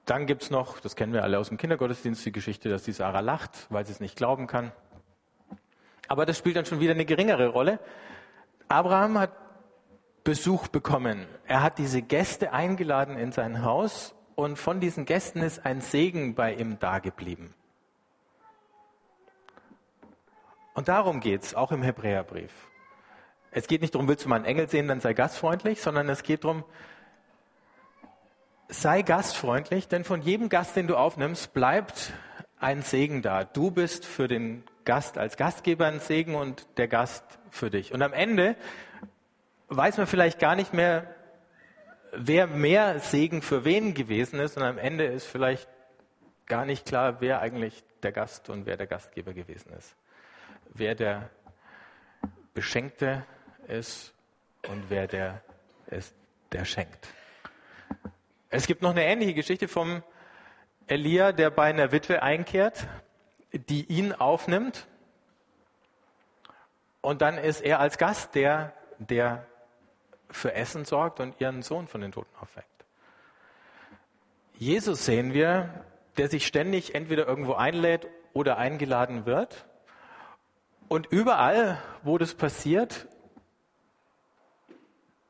Dann 0.07 0.25
gibt 0.25 0.41
es 0.41 0.49
noch, 0.49 0.79
das 0.79 0.95
kennen 0.95 1.11
wir 1.11 1.23
alle 1.23 1.37
aus 1.37 1.49
dem 1.49 1.57
Kindergottesdienst, 1.57 2.25
die 2.25 2.31
Geschichte, 2.31 2.69
dass 2.69 2.83
die 2.83 2.93
Sarah 2.93 3.19
lacht, 3.19 3.67
weil 3.69 3.85
sie 3.85 3.91
es 3.91 3.99
nicht 3.99 4.15
glauben 4.15 4.47
kann. 4.47 4.71
Aber 6.07 6.25
das 6.25 6.37
spielt 6.37 6.55
dann 6.55 6.65
schon 6.65 6.79
wieder 6.79 6.93
eine 6.93 7.03
geringere 7.03 7.49
Rolle. 7.49 7.77
Abraham 8.69 9.19
hat 9.19 9.33
Besuch 10.23 10.69
bekommen. 10.69 11.27
Er 11.45 11.61
hat 11.61 11.77
diese 11.77 12.01
Gäste 12.01 12.53
eingeladen 12.53 13.17
in 13.17 13.33
sein 13.33 13.63
Haus 13.63 14.15
und 14.35 14.57
von 14.57 14.79
diesen 14.79 15.03
Gästen 15.03 15.41
ist 15.41 15.65
ein 15.65 15.81
Segen 15.81 16.35
bei 16.35 16.53
ihm 16.53 16.79
dageblieben. 16.79 17.53
Und 20.73 20.87
darum 20.87 21.19
geht's 21.19 21.53
auch 21.53 21.73
im 21.73 21.83
Hebräerbrief. 21.83 22.53
Es 23.51 23.67
geht 23.67 23.81
nicht 23.81 23.93
darum, 23.93 24.07
willst 24.07 24.23
du 24.23 24.29
mal 24.29 24.37
einen 24.37 24.45
Engel 24.45 24.69
sehen, 24.69 24.87
dann 24.87 25.01
sei 25.01 25.13
gastfreundlich, 25.13 25.81
sondern 25.81 26.07
es 26.07 26.23
geht 26.23 26.45
darum, 26.45 26.63
sei 28.69 29.01
gastfreundlich, 29.01 29.87
denn 29.87 30.03
von 30.03 30.21
jedem 30.21 30.49
Gast, 30.49 30.75
den 30.75 30.87
du 30.87 30.95
aufnimmst, 30.95 31.53
bleibt 31.53 32.13
ein 32.59 32.81
Segen 32.81 33.21
da. 33.21 33.43
Du 33.43 33.71
bist 33.71 34.05
für 34.05 34.27
den 34.27 34.63
Gast 34.85 35.17
als 35.17 35.37
Gastgeber 35.37 35.85
ein 35.85 35.99
Segen 35.99 36.35
und 36.35 36.67
der 36.77 36.87
Gast 36.87 37.23
für 37.49 37.69
dich. 37.69 37.93
Und 37.93 38.01
am 38.01 38.13
Ende 38.13 38.55
weiß 39.69 39.97
man 39.97 40.07
vielleicht 40.07 40.39
gar 40.39 40.55
nicht 40.55 40.73
mehr, 40.73 41.13
wer 42.13 42.47
mehr 42.47 42.99
Segen 42.99 43.41
für 43.41 43.65
wen 43.65 43.93
gewesen 43.93 44.39
ist. 44.39 44.57
Und 44.57 44.63
am 44.63 44.77
Ende 44.77 45.05
ist 45.05 45.25
vielleicht 45.25 45.69
gar 46.45 46.65
nicht 46.65 46.85
klar, 46.85 47.21
wer 47.21 47.41
eigentlich 47.41 47.83
der 48.03 48.11
Gast 48.11 48.49
und 48.49 48.65
wer 48.65 48.77
der 48.77 48.87
Gastgeber 48.87 49.33
gewesen 49.33 49.71
ist. 49.73 49.95
Wer 50.73 50.95
der 50.95 51.29
Beschenkte 52.53 53.25
ist 53.67 54.13
und 54.67 54.89
wer 54.89 55.07
der 55.07 55.41
ist, 55.87 56.15
der 56.51 56.65
schenkt. 56.65 57.07
Es 58.49 58.65
gibt 58.65 58.81
noch 58.81 58.91
eine 58.91 59.03
ähnliche 59.03 59.33
Geschichte 59.33 59.67
vom 59.67 60.03
Elia, 60.87 61.33
der 61.33 61.49
bei 61.49 61.65
einer 61.65 61.91
Witwe 61.91 62.23
einkehrt, 62.23 62.87
die 63.51 63.85
ihn 63.85 64.13
aufnimmt. 64.13 64.87
Und 67.01 67.21
dann 67.21 67.37
ist 67.37 67.61
er 67.61 67.79
als 67.79 67.97
Gast 67.97 68.35
der, 68.35 68.73
der 68.99 69.45
für 70.29 70.53
Essen 70.53 70.85
sorgt 70.85 71.19
und 71.19 71.39
ihren 71.41 71.61
Sohn 71.61 71.87
von 71.87 72.01
den 72.01 72.11
Toten 72.11 72.33
aufweckt. 72.39 72.67
Jesus 74.53 75.05
sehen 75.05 75.33
wir, 75.33 75.85
der 76.17 76.29
sich 76.29 76.47
ständig 76.47 76.95
entweder 76.95 77.27
irgendwo 77.27 77.53
einlädt 77.53 78.07
oder 78.33 78.57
eingeladen 78.57 79.25
wird. 79.25 79.65
Und 80.87 81.07
überall, 81.07 81.81
wo 82.03 82.17
das 82.17 82.33
passiert, 82.33 83.07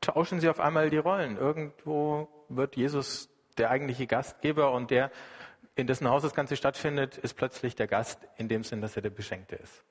tauschen 0.00 0.40
sie 0.40 0.48
auf 0.48 0.60
einmal 0.60 0.88
die 0.88 0.98
Rollen. 0.98 1.36
Irgendwo 1.36 2.28
wird 2.48 2.76
Jesus 2.76 3.28
der 3.56 3.70
eigentliche 3.70 4.06
Gastgeber 4.06 4.72
und 4.72 4.90
der, 4.90 5.10
in 5.74 5.86
dessen 5.86 6.08
Haus 6.08 6.22
das 6.22 6.34
Ganze 6.34 6.56
stattfindet, 6.56 7.18
ist 7.18 7.34
plötzlich 7.34 7.74
der 7.74 7.86
Gast 7.86 8.20
in 8.36 8.48
dem 8.48 8.64
Sinn, 8.64 8.80
dass 8.80 8.96
er 8.96 9.02
der 9.02 9.10
Beschenkte 9.10 9.56
ist. 9.56 9.84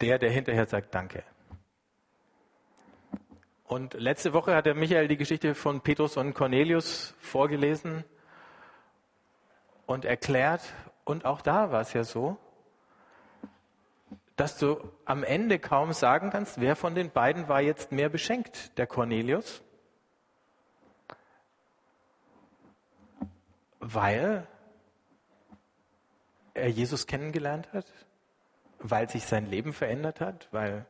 Der, 0.00 0.18
der 0.18 0.30
hinterher 0.30 0.66
sagt 0.66 0.94
Danke. 0.94 1.24
Und 3.64 3.94
letzte 3.94 4.32
Woche 4.32 4.54
hat 4.54 4.64
der 4.64 4.74
Michael 4.74 5.08
die 5.08 5.18
Geschichte 5.18 5.54
von 5.54 5.82
Petrus 5.82 6.16
und 6.16 6.32
Cornelius 6.32 7.14
vorgelesen 7.20 8.04
und 9.84 10.06
erklärt. 10.06 10.62
Und 11.04 11.26
auch 11.26 11.42
da 11.42 11.70
war 11.70 11.82
es 11.82 11.92
ja 11.92 12.02
so, 12.02 12.38
dass 14.36 14.56
du 14.56 14.78
am 15.04 15.24
Ende 15.24 15.58
kaum 15.58 15.92
sagen 15.92 16.30
kannst, 16.30 16.60
wer 16.60 16.76
von 16.76 16.94
den 16.94 17.10
beiden 17.10 17.48
war 17.48 17.60
jetzt 17.60 17.92
mehr 17.92 18.08
beschenkt, 18.08 18.78
der 18.78 18.86
Cornelius, 18.86 19.62
weil 23.80 24.46
er 26.54 26.68
Jesus 26.68 27.06
kennengelernt 27.06 27.72
hat, 27.72 27.86
weil 28.78 29.08
sich 29.08 29.24
sein 29.24 29.46
Leben 29.46 29.72
verändert 29.72 30.20
hat, 30.20 30.48
weil 30.50 30.86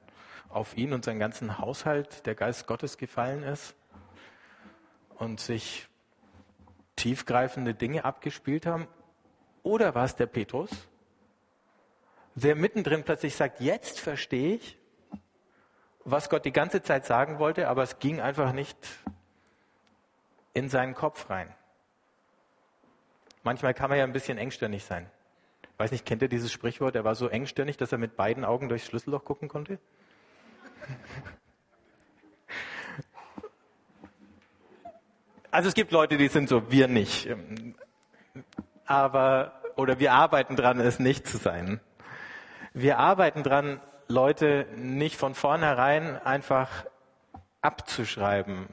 auf 0.49 0.76
ihn 0.76 0.92
und 0.92 1.04
seinen 1.04 1.18
ganzen 1.18 1.59
Haushalt 1.59 2.26
der 2.26 2.35
Geist 2.35 2.66
Gottes 2.66 2.97
gefallen 2.97 3.42
ist 3.42 3.75
und 5.16 5.40
sich 5.40 5.88
tiefgreifende 6.97 7.75
Dinge 7.75 8.04
abgespielt 8.04 8.66
haben. 8.66 8.88
Oder 9.62 9.95
war 9.95 10.04
es 10.04 10.16
der 10.16 10.26
Petrus, 10.26 10.71
der 12.35 12.54
mittendrin 12.54 13.04
plötzlich 13.04 13.35
sagt, 13.35 13.61
jetzt 13.61 14.00
verstehe 14.00 14.54
ich, 14.57 14.78
was 16.04 16.30
Gott 16.30 16.45
die 16.45 16.52
ganze 16.52 16.83
Zeit 16.83 17.04
sagen 17.04 17.38
wollte, 17.38 17.68
aber 17.68 17.83
es 17.83 17.99
ging 17.99 18.21
einfach 18.21 18.52
nicht 18.52 18.78
in 20.54 20.68
seinen 20.68 20.95
Kopf 20.95 21.28
rein. 21.28 21.54
Manchmal 23.42 23.75
kann 23.75 23.90
man 23.90 23.99
ja 23.99 24.04
ein 24.04 24.12
bisschen 24.12 24.38
engstirnig 24.38 24.85
sein. 24.85 25.11
Weiß 25.76 25.92
nicht, 25.92 26.04
kennt 26.04 26.23
ihr 26.23 26.28
dieses 26.28 26.52
Sprichwort? 26.52 26.97
Er 26.97 27.04
war 27.04 27.14
so 27.14 27.28
engstirnig, 27.28 27.76
dass 27.76 27.92
er 27.92 27.99
mit 27.99 28.16
beiden 28.16 28.45
Augen 28.45 28.68
durchs 28.68 28.87
Schlüsselloch 28.87 29.25
gucken 29.25 29.49
konnte. 29.49 29.78
Also 35.50 35.68
es 35.68 35.75
gibt 35.75 35.92
Leute, 35.92 36.18
die 36.18 36.28
sind 36.28 36.49
so, 36.49 36.71
wir 36.71 36.88
nicht. 36.88 37.28
Aber, 38.85 39.62
oder 39.76 39.99
wir 39.99 40.12
arbeiten 40.12 40.57
dran, 40.57 40.78
es 40.78 40.99
nicht 40.99 41.26
zu 41.26 41.38
sein. 41.38 41.80
Wir 42.75 42.99
arbeiten 42.99 43.42
dran, 43.42 43.80
Leute 44.09 44.66
nicht 44.76 45.16
von 45.16 45.35
vornherein 45.35 46.21
einfach 46.21 46.68
abzuschreiben, 47.62 48.68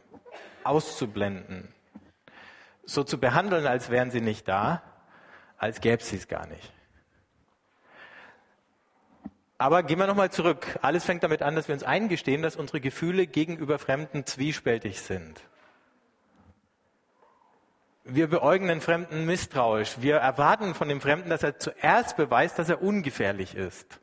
auszublenden, 0.63 1.73
so 2.85 3.03
zu 3.03 3.19
behandeln, 3.19 3.67
als 3.67 3.89
wären 3.89 4.11
sie 4.11 4.21
nicht 4.21 4.47
da, 4.47 4.81
als 5.57 5.81
gäbe 5.81 6.01
es 6.01 6.09
sie 6.09 6.17
es 6.17 6.27
gar 6.27 6.47
nicht. 6.47 6.71
Aber 9.57 9.83
gehen 9.83 9.99
wir 9.99 10.07
nochmal 10.07 10.31
zurück. 10.31 10.77
Alles 10.81 11.05
fängt 11.05 11.23
damit 11.23 11.41
an, 11.41 11.55
dass 11.55 11.69
wir 11.69 11.75
uns 11.75 11.83
eingestehen, 11.83 12.41
dass 12.41 12.57
unsere 12.57 12.81
Gefühle 12.81 13.25
gegenüber 13.25 13.79
Fremden 13.79 14.25
zwiespältig 14.25 15.01
sind. 15.01 15.41
Wir 18.03 18.27
beäugen 18.27 18.67
den 18.67 18.81
Fremden 18.81 19.25
misstrauisch. 19.25 19.95
Wir 20.01 20.17
erwarten 20.17 20.75
von 20.75 20.89
dem 20.89 20.99
Fremden, 21.01 21.29
dass 21.29 21.41
er 21.41 21.57
zuerst 21.57 22.17
beweist, 22.17 22.59
dass 22.59 22.69
er 22.69 22.81
ungefährlich 22.81 23.55
ist. 23.55 23.99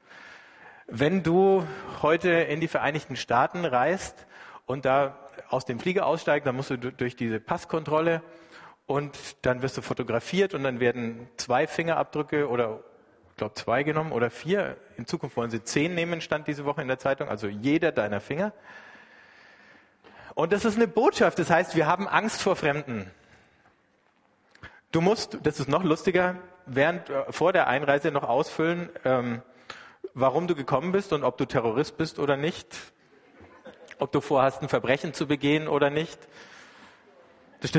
Wenn 0.86 1.22
du 1.22 1.66
heute 2.00 2.30
in 2.30 2.60
die 2.60 2.68
Vereinigten 2.68 3.16
Staaten 3.16 3.64
reist 3.64 4.26
und 4.66 4.86
da 4.86 5.18
aus 5.50 5.66
dem 5.66 5.78
Flieger 5.78 6.06
aussteigst, 6.06 6.46
dann 6.46 6.56
musst 6.56 6.70
du 6.70 6.78
durch 6.78 7.14
diese 7.14 7.38
Passkontrolle 7.38 8.22
und 8.92 9.16
dann 9.40 9.62
wirst 9.62 9.78
du 9.78 9.80
fotografiert 9.80 10.52
und 10.52 10.64
dann 10.64 10.78
werden 10.78 11.26
zwei 11.38 11.66
Fingerabdrücke 11.66 12.46
oder 12.46 12.80
ich 13.30 13.36
glaube 13.38 13.54
zwei 13.54 13.84
genommen 13.84 14.12
oder 14.12 14.28
vier. 14.28 14.76
In 14.98 15.06
Zukunft 15.06 15.34
wollen 15.38 15.50
sie 15.50 15.64
zehn 15.64 15.94
nehmen, 15.94 16.20
stand 16.20 16.46
diese 16.46 16.66
Woche 16.66 16.82
in 16.82 16.88
der 16.88 16.98
Zeitung, 16.98 17.30
also 17.30 17.48
jeder 17.48 17.90
deiner 17.90 18.20
Finger. 18.20 18.52
Und 20.34 20.52
das 20.52 20.66
ist 20.66 20.76
eine 20.76 20.88
Botschaft, 20.88 21.38
das 21.38 21.48
heißt, 21.48 21.74
wir 21.74 21.86
haben 21.86 22.06
Angst 22.06 22.42
vor 22.42 22.54
Fremden. 22.54 23.10
Du 24.90 25.00
musst, 25.00 25.38
das 25.42 25.58
ist 25.58 25.70
noch 25.70 25.84
lustiger, 25.84 26.36
während 26.66 27.08
äh, 27.08 27.32
vor 27.32 27.54
der 27.54 27.68
Einreise 27.68 28.10
noch 28.10 28.24
ausfüllen, 28.24 28.90
ähm, 29.06 29.40
warum 30.12 30.48
du 30.48 30.54
gekommen 30.54 30.92
bist 30.92 31.14
und 31.14 31.24
ob 31.24 31.38
du 31.38 31.46
Terrorist 31.46 31.96
bist 31.96 32.18
oder 32.18 32.36
nicht, 32.36 32.76
ob 33.98 34.12
du 34.12 34.20
vorhast, 34.20 34.60
ein 34.60 34.68
Verbrechen 34.68 35.14
zu 35.14 35.26
begehen 35.26 35.66
oder 35.66 35.88
nicht. 35.88 36.18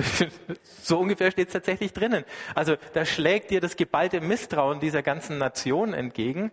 So 0.81 0.99
ungefähr 0.99 1.31
steht 1.31 1.47
es 1.47 1.53
tatsächlich 1.53 1.93
drinnen. 1.93 2.25
Also 2.55 2.75
da 2.93 3.05
schlägt 3.05 3.51
dir 3.51 3.61
das 3.61 3.75
geballte 3.75 4.21
Misstrauen 4.21 4.79
dieser 4.79 5.01
ganzen 5.01 5.37
Nation 5.37 5.93
entgegen. 5.93 6.51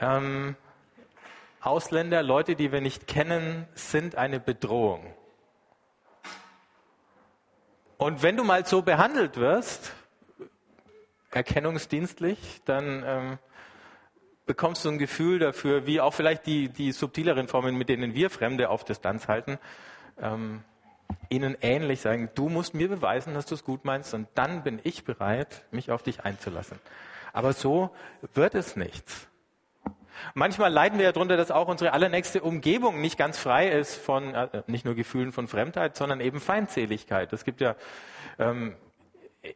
Ähm, 0.00 0.56
Ausländer, 1.60 2.22
Leute, 2.22 2.56
die 2.56 2.72
wir 2.72 2.80
nicht 2.80 3.06
kennen, 3.06 3.66
sind 3.74 4.16
eine 4.16 4.40
Bedrohung. 4.40 5.14
Und 7.96 8.22
wenn 8.22 8.36
du 8.36 8.44
mal 8.44 8.66
so 8.66 8.82
behandelt 8.82 9.36
wirst, 9.36 9.92
erkennungsdienstlich, 11.30 12.60
dann 12.64 13.02
ähm, 13.06 13.38
bekommst 14.46 14.84
du 14.84 14.90
ein 14.90 14.98
Gefühl 14.98 15.38
dafür, 15.38 15.86
wie 15.86 16.00
auch 16.00 16.12
vielleicht 16.12 16.46
die, 16.46 16.68
die 16.68 16.92
subtileren 16.92 17.48
Formen, 17.48 17.76
mit 17.76 17.88
denen 17.88 18.14
wir 18.14 18.30
Fremde 18.30 18.68
auf 18.68 18.84
Distanz 18.84 19.28
halten, 19.28 19.58
ähm, 20.20 20.62
ihnen 21.28 21.56
ähnlich 21.60 22.00
sagen, 22.00 22.30
du 22.34 22.48
musst 22.48 22.74
mir 22.74 22.88
beweisen, 22.88 23.34
dass 23.34 23.46
du 23.46 23.54
es 23.54 23.64
gut 23.64 23.84
meinst 23.84 24.14
und 24.14 24.28
dann 24.34 24.62
bin 24.62 24.80
ich 24.84 25.04
bereit, 25.04 25.64
mich 25.70 25.90
auf 25.90 26.02
dich 26.02 26.24
einzulassen. 26.24 26.78
Aber 27.32 27.52
so 27.52 27.90
wird 28.34 28.54
es 28.54 28.76
nichts. 28.76 29.28
Manchmal 30.34 30.72
leiden 30.72 30.98
wir 30.98 31.06
ja 31.06 31.12
darunter, 31.12 31.36
dass 31.36 31.50
auch 31.50 31.68
unsere 31.68 31.92
allernächste 31.92 32.40
Umgebung 32.40 33.00
nicht 33.00 33.18
ganz 33.18 33.38
frei 33.38 33.68
ist 33.68 33.96
von 33.96 34.34
äh, 34.34 34.62
nicht 34.66 34.84
nur 34.84 34.94
Gefühlen 34.94 35.32
von 35.32 35.48
Fremdheit, 35.48 35.96
sondern 35.96 36.20
eben 36.20 36.40
Feindseligkeit. 36.40 37.32
Es 37.32 37.44
gibt 37.44 37.60
ja 37.60 37.74
ähm, 38.38 38.74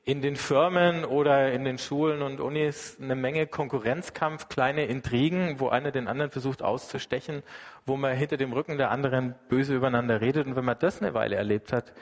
in 0.05 0.21
den 0.21 0.37
Firmen 0.37 1.05
oder 1.05 1.51
in 1.53 1.65
den 1.65 1.79
Schulen 1.79 2.21
und 2.21 2.41
Unis 2.41 2.99
eine 3.01 3.15
Menge 3.15 3.47
Konkurrenzkampf, 3.47 4.49
kleine 4.49 4.85
Intrigen, 4.85 5.61
wo 5.61 5.69
einer 5.69 5.91
den 5.91 6.09
anderen 6.09 6.31
versucht 6.31 6.63
auszustechen, 6.63 7.43
wo 7.87 7.97
man 7.97 8.15
hinter 8.15 8.37
dem 8.37 8.53
Rücken 8.53 8.77
der 8.77 8.91
anderen 8.91 9.35
böse 9.49 9.75
übereinander 9.75 10.21
redet. 10.21 10.47
Und 10.47 10.57
wenn 10.57 10.65
man 10.65 10.79
das 10.79 11.01
eine 11.01 11.15
Weile 11.15 11.37
erlebt 11.37 11.73
hat, 11.73 11.93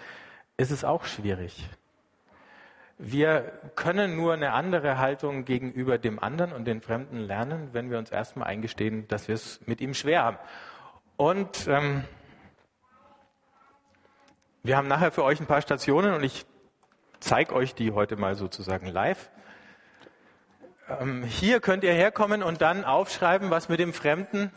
ist 0.57 0.73
es 0.73 0.85
auch 0.85 1.05
schwierig. 1.05 1.69
Wir 2.99 3.53
können 3.77 4.17
nur 4.17 4.33
eine 4.33 4.53
andere 4.53 4.99
Haltung 4.99 5.45
gegenüber 5.45 5.99
dem 5.99 6.19
anderen 6.19 6.53
und 6.53 6.65
den 6.65 6.81
Fremden 6.81 7.19
lernen, 7.19 7.69
wenn 7.73 7.91
wir 7.91 7.99
uns 7.99 8.11
erstmal 8.11 8.49
eingestehen, 8.49 9.07
dass 9.07 9.29
wir 9.29 9.35
es 9.35 9.61
mit 9.67 9.81
ihm 9.81 9.95
schwer 9.95 10.25
haben. 10.25 10.39
Und 11.17 11.69
ähm, 11.69 12.05
wir 14.65 14.77
haben 14.77 14.89
nachher 14.89 15.13
für 15.13 15.23
euch 15.23 15.39
ein 15.39 15.47
paar 15.47 15.61
Stationen 15.61 16.15
und 16.15 16.25
ich 16.25 16.47
zeige 17.21 17.55
euch 17.55 17.75
die 17.75 17.93
heute 17.93 18.17
mal 18.17 18.35
sozusagen 18.35 18.87
live. 18.87 19.31
Ähm, 20.89 21.25
hier 21.25 21.61
könnt 21.61 21.85
ihr 21.85 21.93
herkommen 21.93 22.43
und 22.43 22.63
dann 22.63 22.85
aufschreiben, 22.85 23.51
was 23.51 23.69
mit 23.69 23.81
dem 23.81 23.93
Fremden 23.93 24.53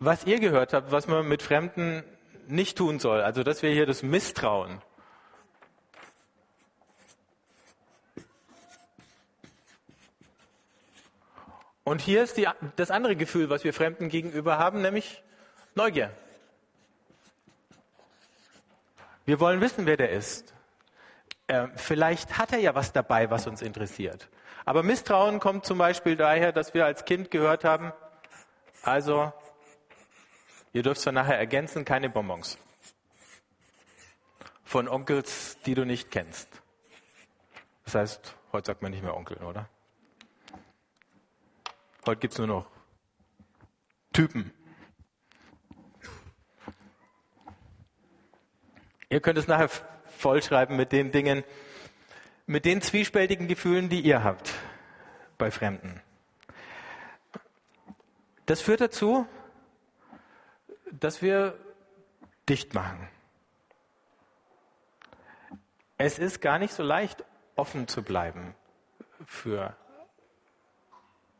was 0.00 0.24
ihr 0.24 0.40
gehört 0.40 0.72
habt, 0.72 0.90
was 0.90 1.06
man 1.06 1.28
mit 1.28 1.42
Fremden 1.42 2.02
nicht 2.48 2.76
tun 2.78 2.98
soll. 2.98 3.20
Also 3.20 3.44
das 3.44 3.62
wäre 3.62 3.72
hier 3.72 3.86
das 3.86 4.02
Misstrauen. 4.02 4.80
Und 11.84 12.00
hier 12.00 12.22
ist 12.22 12.36
die, 12.36 12.48
das 12.76 12.90
andere 12.90 13.14
Gefühl, 13.14 13.50
was 13.50 13.62
wir 13.62 13.74
Fremden 13.74 14.08
gegenüber 14.08 14.58
haben, 14.58 14.80
nämlich 14.80 15.22
Neugier. 15.74 16.10
Wir 19.30 19.38
wollen 19.38 19.60
wissen, 19.60 19.86
wer 19.86 19.96
der 19.96 20.10
ist. 20.10 20.52
Äh, 21.46 21.68
vielleicht 21.76 22.36
hat 22.36 22.52
er 22.52 22.58
ja 22.58 22.74
was 22.74 22.90
dabei, 22.90 23.30
was 23.30 23.46
uns 23.46 23.62
interessiert. 23.62 24.28
Aber 24.64 24.82
Misstrauen 24.82 25.38
kommt 25.38 25.64
zum 25.64 25.78
Beispiel 25.78 26.16
daher, 26.16 26.50
dass 26.50 26.74
wir 26.74 26.84
als 26.84 27.04
Kind 27.04 27.30
gehört 27.30 27.62
haben, 27.62 27.92
also 28.82 29.32
Ihr 30.72 30.82
dürft 30.82 31.06
dann 31.06 31.14
nachher 31.14 31.38
ergänzen, 31.38 31.84
keine 31.84 32.10
Bonbons. 32.10 32.58
Von 34.64 34.88
Onkels, 34.88 35.58
die 35.64 35.76
du 35.76 35.86
nicht 35.86 36.10
kennst. 36.10 36.48
Das 37.84 37.94
heißt, 37.94 38.34
heute 38.50 38.66
sagt 38.66 38.82
man 38.82 38.90
nicht 38.90 39.04
mehr 39.04 39.16
Onkel, 39.16 39.36
oder? 39.44 39.68
Heute 42.04 42.18
gibt 42.18 42.32
es 42.32 42.38
nur 42.38 42.48
noch 42.48 42.66
Typen. 44.12 44.52
Ihr 49.10 49.20
könnt 49.20 49.38
es 49.38 49.48
nachher 49.48 49.68
vollschreiben 50.18 50.76
mit 50.76 50.92
den 50.92 51.10
Dingen, 51.10 51.42
mit 52.46 52.64
den 52.64 52.80
zwiespältigen 52.80 53.48
Gefühlen, 53.48 53.88
die 53.88 54.00
ihr 54.00 54.22
habt 54.22 54.54
bei 55.36 55.50
Fremden. 55.50 56.00
Das 58.46 58.60
führt 58.60 58.80
dazu, 58.80 59.26
dass 60.92 61.22
wir 61.22 61.58
dicht 62.48 62.72
machen. 62.72 63.08
Es 65.98 66.18
ist 66.18 66.40
gar 66.40 66.58
nicht 66.58 66.72
so 66.72 66.82
leicht, 66.82 67.24
offen 67.56 67.88
zu 67.88 68.02
bleiben 68.02 68.54
für 69.26 69.76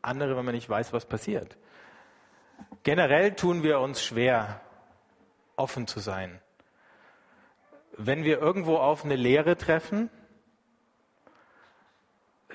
andere, 0.01 0.35
wenn 0.35 0.45
man 0.45 0.55
nicht 0.55 0.69
weiß, 0.69 0.91
was 0.93 1.05
passiert. 1.05 1.57
Generell 2.83 3.33
tun 3.33 3.63
wir 3.63 3.79
uns 3.79 4.03
schwer, 4.03 4.59
offen 5.55 5.87
zu 5.87 5.99
sein. 5.99 6.41
Wenn 7.97 8.23
wir 8.23 8.39
irgendwo 8.39 8.77
auf 8.77 9.05
eine 9.05 9.15
Lehre 9.15 9.57
treffen, 9.57 10.09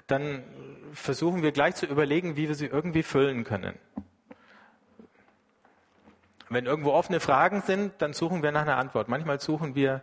dann 0.07 0.45
versuchen 0.93 1.43
wir 1.43 1.53
gleich 1.53 1.75
zu 1.75 1.87
überlegen, 1.87 2.37
wie 2.37 2.49
wir 2.49 2.55
sie 2.55 2.67
irgendwie 2.67 3.03
füllen 3.03 3.45
können. 3.45 3.79
Wenn 6.49 6.67
irgendwo 6.67 6.93
offene 6.93 7.19
Fragen 7.21 7.63
sind, 7.63 7.93
dann 8.01 8.13
suchen 8.13 8.43
wir 8.43 8.53
nach 8.53 8.63
einer 8.63 8.77
Antwort. 8.77 9.09
Manchmal 9.09 9.41
suchen 9.41 9.75
wir 9.75 10.03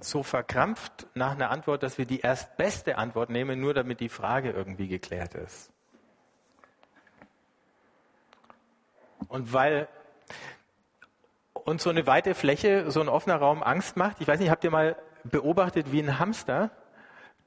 so 0.00 0.22
verkrampft 0.22 1.06
nach 1.14 1.32
einer 1.32 1.50
Antwort, 1.50 1.82
dass 1.82 1.98
wir 1.98 2.06
die 2.06 2.20
erstbeste 2.20 2.96
Antwort 2.98 3.30
nehmen, 3.30 3.60
nur 3.60 3.74
damit 3.74 4.00
die 4.00 4.08
Frage 4.08 4.50
irgendwie 4.50 4.88
geklärt 4.88 5.34
ist. 5.34 5.70
Und 9.28 9.52
weil 9.52 9.88
uns 11.64 11.82
so 11.82 11.90
eine 11.90 12.06
weite 12.06 12.34
Fläche, 12.34 12.90
so 12.90 13.00
ein 13.00 13.08
offener 13.08 13.36
Raum 13.36 13.62
Angst 13.62 13.96
macht, 13.96 14.20
ich 14.20 14.28
weiß 14.28 14.40
nicht, 14.40 14.50
habt 14.50 14.64
ihr 14.64 14.70
mal 14.70 14.96
beobachtet, 15.24 15.92
wie 15.92 16.00
ein 16.00 16.18
Hamster 16.18 16.70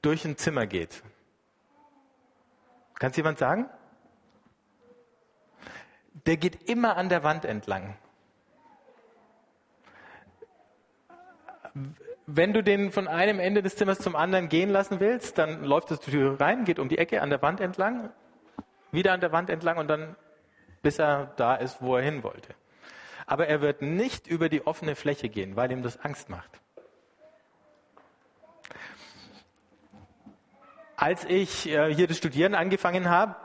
durch 0.02 0.24
ein 0.24 0.36
Zimmer 0.36 0.66
geht? 0.66 1.02
Kann 2.98 3.10
es 3.10 3.16
jemand 3.16 3.38
sagen? 3.38 3.68
Der 6.24 6.36
geht 6.36 6.68
immer 6.68 6.96
an 6.96 7.08
der 7.08 7.22
Wand 7.22 7.44
entlang. 7.44 7.96
Wenn 12.26 12.52
du 12.52 12.62
den 12.62 12.90
von 12.90 13.06
einem 13.06 13.38
Ende 13.38 13.62
des 13.62 13.76
Zimmers 13.76 13.98
zum 13.98 14.16
anderen 14.16 14.48
gehen 14.48 14.70
lassen 14.70 14.98
willst, 14.98 15.38
dann 15.38 15.62
läuft 15.62 15.90
das 15.90 16.00
Tür 16.00 16.40
rein, 16.40 16.64
geht 16.64 16.78
um 16.78 16.88
die 16.88 16.98
Ecke 16.98 17.22
an 17.22 17.30
der 17.30 17.42
Wand 17.42 17.60
entlang, 17.60 18.10
wieder 18.90 19.12
an 19.12 19.20
der 19.20 19.30
Wand 19.30 19.50
entlang 19.50 19.76
und 19.76 19.88
dann 19.88 20.16
bis 20.82 20.98
er 20.98 21.32
da 21.36 21.54
ist, 21.54 21.82
wo 21.82 21.96
er 21.96 22.02
hin 22.02 22.22
wollte. 22.22 22.54
Aber 23.26 23.48
er 23.48 23.60
wird 23.60 23.82
nicht 23.82 24.26
über 24.26 24.48
die 24.48 24.66
offene 24.66 24.94
Fläche 24.94 25.28
gehen, 25.28 25.56
weil 25.56 25.70
ihm 25.72 25.82
das 25.82 25.98
Angst 25.98 26.30
macht. 26.30 26.50
Als 30.96 31.24
ich 31.24 31.68
äh, 31.68 31.92
hier 31.94 32.06
das 32.06 32.16
Studieren 32.16 32.54
angefangen 32.54 33.10
habe, 33.10 33.36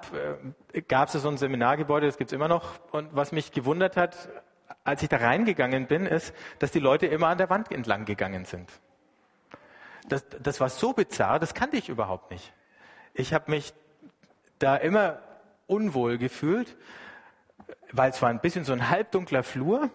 äh, 0.72 0.82
gab 0.82 1.10
es 1.10 1.22
so 1.22 1.28
ein 1.28 1.38
Seminargebäude, 1.38 2.06
das 2.06 2.18
gibt 2.18 2.32
es 2.32 2.34
immer 2.34 2.48
noch. 2.48 2.80
Und 2.92 3.14
was 3.14 3.34
mich 3.34 3.52
gewundert 3.52 3.98
hat, 3.98 4.30
als 4.84 5.04
ich 5.04 5.10
da 5.10 5.18
reingegangen 5.18 5.88
bin, 5.88 6.06
ist, 6.06 6.34
dass 6.60 6.72
die 6.72 6.80
Leute 6.80 7.08
immer 7.08 7.28
an 7.28 7.38
der 7.38 7.50
Wand 7.50 7.72
entlang 7.72 8.06
gegangen 8.06 8.46
sind. 8.46 8.70
Das, 10.08 10.26
das 10.42 10.60
war 10.60 10.70
so 10.70 10.94
bizarr, 10.94 11.40
das 11.40 11.54
kannte 11.54 11.78
ich 11.78 11.90
überhaupt 11.90 12.32
nicht. 12.32 12.54
Ich 13.14 13.34
habe 13.34 13.52
mich 13.52 13.74
da 14.60 14.78
immer 14.78 15.20
unwohl 15.68 16.18
gefühlt, 16.18 16.78
weil 17.92 18.12
es 18.12 18.22
war 18.22 18.30
ein 18.30 18.40
bisschen 18.40 18.64
so 18.64 18.74
ein 18.74 18.90
halbdunkler 18.90 19.44
Flur. 19.44 19.90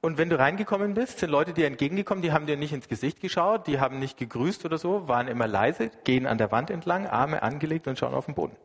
Und 0.00 0.16
wenn 0.16 0.30
du 0.30 0.38
reingekommen 0.38 0.94
bist, 0.94 1.18
sind 1.18 1.30
Leute 1.30 1.52
dir 1.52 1.66
entgegengekommen, 1.66 2.22
die 2.22 2.32
haben 2.32 2.46
dir 2.46 2.56
nicht 2.56 2.72
ins 2.72 2.88
Gesicht 2.88 3.20
geschaut, 3.20 3.66
die 3.66 3.80
haben 3.80 3.98
nicht 3.98 4.16
gegrüßt 4.16 4.64
oder 4.64 4.78
so, 4.78 5.08
waren 5.08 5.26
immer 5.26 5.48
leise, 5.48 5.90
gehen 6.04 6.26
an 6.26 6.38
der 6.38 6.52
Wand 6.52 6.70
entlang, 6.70 7.06
Arme 7.06 7.42
angelegt 7.42 7.88
und 7.88 7.98
schauen 7.98 8.14
auf 8.14 8.26
den 8.26 8.34
Boden. 8.34 8.56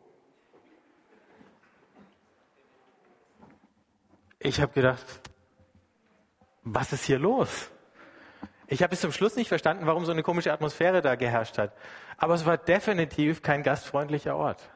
Ich 4.38 4.62
habe 4.62 4.74
gedacht, 4.74 5.06
was 6.64 6.94
ist 6.94 7.06
hier 7.06 7.18
los? 7.18 7.72
Ich 8.68 8.82
habe 8.82 8.92
bis 8.92 9.02
zum 9.02 9.12
Schluss 9.12 9.36
nicht 9.36 9.48
verstanden, 9.48 9.86
warum 9.88 10.06
so 10.06 10.12
eine 10.12 10.24
komische 10.24 10.52
Atmosphäre 10.52 11.02
da 11.02 11.16
geherrscht 11.16 11.58
hat. 11.58 11.74
Aber 12.18 12.34
es 12.34 12.46
war 12.46 12.58
definitiv 12.58 13.42
kein 13.42 13.64
gastfreundlicher 13.64 14.36
Ort. 14.36 14.70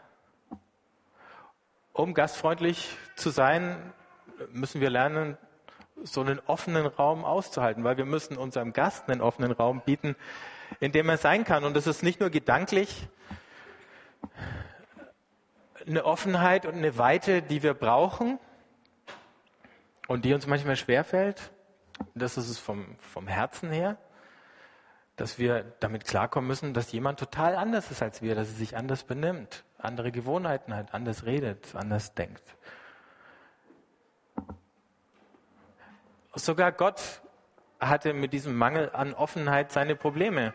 Um 1.98 2.14
gastfreundlich 2.14 2.96
zu 3.16 3.32
sein, 3.32 3.92
müssen 4.52 4.82
wir 4.82 4.92
lernen, 4.92 5.36
so 6.04 6.22
einen 6.22 6.40
offenen 6.46 6.86
Raum 6.86 7.26
auszuhalten, 7.26 7.84
weil 7.84 7.98
wir 7.98 8.06
müssen 8.06 8.38
unserem 8.38 8.72
Gast 8.72 9.10
einen 9.10 9.20
offenen 9.20 9.52
Raum 9.52 9.82
bieten, 9.84 10.16
in 10.80 10.92
dem 10.92 11.10
er 11.10 11.18
sein 11.18 11.44
kann. 11.44 11.64
Und 11.64 11.76
das 11.76 11.88
ist 11.88 12.04
nicht 12.04 12.20
nur 12.20 12.30
gedanklich 12.30 13.08
eine 15.88 16.06
Offenheit 16.06 16.68
und 16.68 16.76
eine 16.76 17.00
Weite, 17.00 17.42
die 17.42 17.64
wir 17.64 17.74
brauchen, 17.74 18.38
und 20.08 20.24
die 20.24 20.36
uns 20.36 20.46
manchmal 20.46 20.76
schwerfällt, 20.76 21.52
das 22.14 22.38
ist 22.38 22.48
es 22.48 22.60
vom, 22.60 22.96
vom 23.00 23.28
Herzen 23.28 23.72
her, 23.72 23.98
dass 25.16 25.40
wir 25.40 25.64
damit 25.80 26.06
klarkommen 26.06 26.48
müssen, 26.48 26.76
dass 26.76 26.92
jemand 26.92 27.20
total 27.20 27.56
anders 27.56 27.90
ist 27.90 28.04
als 28.04 28.22
wir, 28.22 28.36
dass 28.36 28.50
er 28.50 28.54
sich 28.54 28.78
anders 28.78 29.04
benimmt, 29.04 29.64
andere 29.78 30.12
Gewohnheiten 30.12 30.76
hat, 30.76 30.94
anders 30.94 31.26
redet, 31.26 31.76
anders 31.76 32.14
denkt. 32.14 32.44
Sogar 36.34 36.72
Gott 36.72 37.22
hatte 37.80 38.14
mit 38.14 38.34
diesem 38.34 38.56
Mangel 38.56 38.92
an 38.92 39.14
Offenheit 39.14 39.72
seine 39.72 39.96
Probleme. 39.96 40.54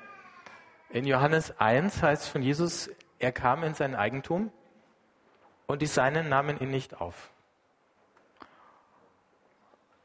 In 0.91 1.07
Johannes 1.07 1.59
1 1.59 2.03
heißt 2.03 2.25
es 2.25 2.29
von 2.29 2.43
Jesus, 2.43 2.91
er 3.19 3.33
kam 3.33 3.63
in 3.65 3.75
sein 3.75 3.95
Eigentum 3.95 4.53
und 5.67 5.83
die 5.83 5.87
Seinen 5.87 6.29
nahmen 6.29 6.59
ihn 6.61 6.71
nicht 6.71 7.01
auf. 7.01 7.31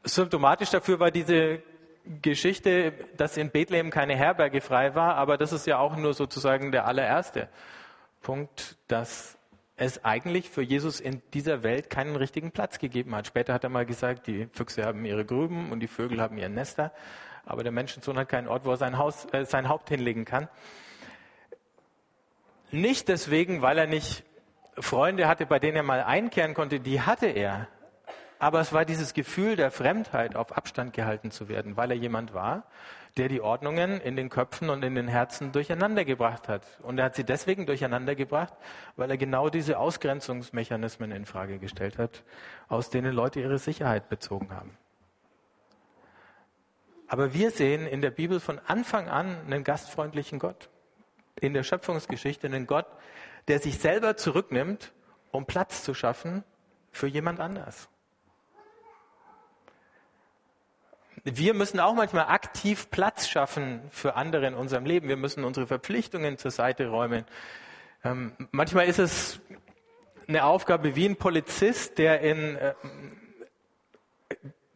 Symptomatisch 0.04 0.70
dafür 0.70 1.00
war 1.00 1.10
diese 1.10 1.62
Geschichte, 2.22 2.92
dass 3.16 3.36
in 3.36 3.50
Bethlehem 3.50 3.90
keine 3.90 4.16
Herberge 4.16 4.60
frei 4.60 4.94
war, 4.94 5.16
aber 5.16 5.36
das 5.36 5.52
ist 5.52 5.66
ja 5.66 5.78
auch 5.78 5.96
nur 5.96 6.14
sozusagen 6.14 6.72
der 6.72 6.86
allererste 6.86 7.48
Punkt, 8.20 8.76
dass 8.88 9.38
es 9.76 10.04
eigentlich 10.04 10.50
für 10.50 10.62
Jesus 10.62 10.98
in 11.00 11.22
dieser 11.34 11.62
Welt 11.62 11.88
keinen 11.88 12.16
richtigen 12.16 12.50
Platz 12.50 12.78
gegeben 12.78 13.14
hat. 13.14 13.26
Später 13.26 13.54
hat 13.54 13.64
er 13.64 13.70
mal 13.70 13.86
gesagt, 13.86 14.26
die 14.26 14.48
Füchse 14.52 14.84
haben 14.84 15.04
ihre 15.04 15.24
Gruben 15.24 15.70
und 15.70 15.80
die 15.80 15.86
Vögel 15.86 16.20
haben 16.20 16.36
ihre 16.36 16.50
Nester, 16.50 16.92
aber 17.46 17.62
der 17.62 17.72
Menschensohn 17.72 18.18
hat 18.18 18.28
keinen 18.28 18.48
Ort, 18.48 18.64
wo 18.64 18.72
er 18.72 18.76
sein, 18.76 18.98
Haus, 18.98 19.26
äh, 19.32 19.44
sein 19.44 19.68
Haupt 19.68 19.88
hinlegen 19.88 20.24
kann. 20.24 20.48
Nicht 22.70 23.08
deswegen, 23.08 23.62
weil 23.62 23.78
er 23.78 23.86
nicht 23.86 24.24
Freunde 24.78 25.28
hatte, 25.28 25.46
bei 25.46 25.58
denen 25.58 25.76
er 25.76 25.82
mal 25.82 26.02
einkehren 26.02 26.54
konnte, 26.54 26.80
die 26.80 27.00
hatte 27.00 27.26
er. 27.26 27.68
Aber 28.38 28.60
es 28.60 28.72
war 28.72 28.84
dieses 28.84 29.14
Gefühl 29.14 29.56
der 29.56 29.70
Fremdheit, 29.70 30.36
auf 30.36 30.56
Abstand 30.56 30.92
gehalten 30.92 31.30
zu 31.30 31.48
werden, 31.48 31.76
weil 31.76 31.90
er 31.90 31.96
jemand 31.96 32.34
war, 32.34 32.64
der 33.16 33.28
die 33.28 33.40
Ordnungen 33.40 34.00
in 34.00 34.14
den 34.14 34.28
Köpfen 34.28 34.70
und 34.70 34.84
in 34.84 34.94
den 34.94 35.08
Herzen 35.08 35.50
durcheinander 35.50 36.04
gebracht 36.04 36.46
hat. 36.48 36.64
Und 36.82 36.98
er 36.98 37.06
hat 37.06 37.16
sie 37.16 37.24
deswegen 37.24 37.66
durcheinander 37.66 38.14
gebracht, 38.14 38.54
weil 38.96 39.10
er 39.10 39.16
genau 39.16 39.48
diese 39.48 39.78
Ausgrenzungsmechanismen 39.78 41.10
in 41.10 41.26
Frage 41.26 41.58
gestellt 41.58 41.98
hat, 41.98 42.22
aus 42.68 42.90
denen 42.90 43.12
Leute 43.12 43.40
ihre 43.40 43.58
Sicherheit 43.58 44.08
bezogen 44.08 44.54
haben. 44.54 44.76
Aber 47.08 47.34
wir 47.34 47.50
sehen 47.50 47.86
in 47.86 48.02
der 48.02 48.10
Bibel 48.10 48.38
von 48.38 48.60
Anfang 48.66 49.08
an 49.08 49.36
einen 49.46 49.64
gastfreundlichen 49.64 50.38
Gott. 50.38 50.68
In 51.40 51.54
der 51.54 51.64
Schöpfungsgeschichte 51.64 52.46
einen 52.46 52.66
Gott, 52.66 52.86
der 53.48 53.58
sich 53.58 53.78
selber 53.78 54.16
zurücknimmt, 54.16 54.92
um 55.32 55.46
Platz 55.46 55.82
zu 55.82 55.94
schaffen 55.94 56.44
für 56.92 57.06
jemand 57.06 57.40
anders. 57.40 57.88
Wir 61.24 61.54
müssen 61.54 61.80
auch 61.80 61.94
manchmal 61.94 62.26
aktiv 62.26 62.90
Platz 62.90 63.28
schaffen 63.28 63.80
für 63.90 64.14
andere 64.16 64.46
in 64.46 64.54
unserem 64.54 64.84
Leben. 64.84 65.08
Wir 65.08 65.16
müssen 65.16 65.44
unsere 65.44 65.66
Verpflichtungen 65.66 66.38
zur 66.38 66.50
Seite 66.50 66.88
räumen. 66.88 67.24
Ähm, 68.04 68.32
manchmal 68.50 68.86
ist 68.86 68.98
es 68.98 69.40
eine 70.28 70.44
Aufgabe 70.44 70.94
wie 70.94 71.06
ein 71.06 71.16
Polizist, 71.16 71.98
der 71.98 72.20
in, 72.20 72.56
äh, 72.56 72.74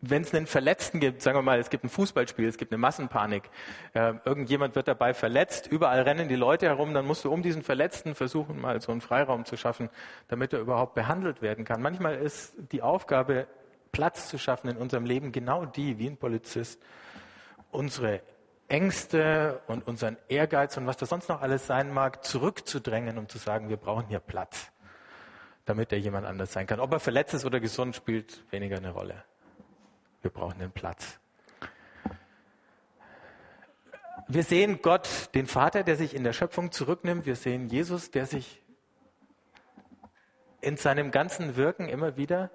wenn 0.01 0.23
es 0.23 0.35
einen 0.35 0.47
Verletzten 0.47 0.99
gibt, 0.99 1.23
sagen 1.23 1.39
wir 1.39 1.43
mal, 1.43 1.61
es 1.61 1.71
gibt 1.71 1.85
ein 1.85 1.89
Fußballspiel, 1.89 2.49
es 2.49 2.57
gibt 2.57 2.73
eine 2.73 2.79
Massenpanik, 2.79 3.51
äh, 3.95 4.15
irgendjemand 4.25 4.75
wird 4.75 4.89
dabei 4.89 5.15
verletzt, 5.15 5.69
überall 5.69 6.03
rennen 6.03 6.29
die 6.29 6.35
Leute 6.35 6.67
herum, 6.67 6.93
dann 6.93 7.07
musst 7.07 7.25
du 7.25 7.31
um 7.31 7.43
diesen 7.43 7.63
Verletzten 7.63 8.17
versuchen, 8.17 8.61
mal 8.61 8.81
so 8.81 8.91
einen 8.91 9.01
Freiraum 9.01 9.45
zu 9.45 9.57
schaffen, 9.57 9.91
damit 10.29 10.53
er 10.53 10.59
überhaupt 10.59 10.95
behandelt 10.95 11.43
werden 11.43 11.65
kann. 11.65 11.81
Manchmal 11.83 12.17
ist 12.17 12.55
die 12.73 12.83
Aufgabe, 12.83 13.47
Platz 13.93 14.29
zu 14.29 14.39
schaffen 14.39 14.69
in 14.71 14.77
unserem 14.77 15.05
Leben, 15.05 15.31
genau 15.31 15.67
die, 15.67 15.99
wie 15.99 16.09
ein 16.09 16.17
Polizist, 16.17 16.83
unsere 17.71 18.23
Ängste 18.69 19.61
und 19.67 19.87
unseren 19.87 20.17
Ehrgeiz 20.29 20.77
und 20.79 20.87
was 20.87 20.97
das 20.97 21.11
sonst 21.11 21.29
noch 21.29 21.43
alles 21.43 21.67
sein 21.67 21.93
mag, 21.93 22.25
zurückzudrängen, 22.25 23.19
um 23.19 23.29
zu 23.29 23.37
sagen, 23.37 23.69
wir 23.69 23.77
brauchen 23.77 24.07
hier 24.09 24.19
Platz, 24.19 24.73
damit 25.67 25.93
er 25.93 25.99
jemand 25.99 26.27
anders 26.27 26.53
sein 26.53 26.67
kann. 26.67 26.81
Ob 26.81 26.91
er 26.93 27.01
verletzt 27.01 27.35
ist 27.35 27.45
oder 27.45 27.61
gesund, 27.61 27.95
spielt 27.95 28.51
weniger 28.51 28.79
eine 28.79 28.91
Rolle. 28.91 29.25
Wir 30.23 30.31
brauchen 30.31 30.59
den 30.59 30.73
Platz. 30.73 31.19
Wir 34.29 34.45
sehen 34.45 34.81
Gott, 34.81 35.29
den 35.35 35.47
Vater, 35.47 35.83
der 35.83 35.97
sich 35.97 36.15
in 36.15 36.25
der 36.25 36.33
Schöpfung 36.33 36.73
zurücknimmt. 36.73 37.27
Wir 37.27 37.37
sehen 37.37 37.69
Jesus, 37.69 38.11
der 38.11 38.25
sich 38.25 38.63
in 40.63 40.79
seinem 40.79 41.11
ganzen 41.11 41.57
Wirken 41.57 41.89
immer 41.89 42.17
wieder 42.17 42.51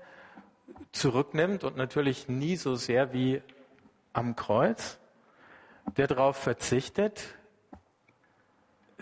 zurücknimmt 0.92 1.64
und 1.64 1.78
natürlich 1.78 2.28
nie 2.28 2.56
so 2.56 2.76
sehr 2.76 3.14
wie 3.14 3.42
am 4.14 4.36
Kreuz, 4.36 4.98
der 5.96 6.08
darauf 6.08 6.38
verzichtet, 6.38 7.36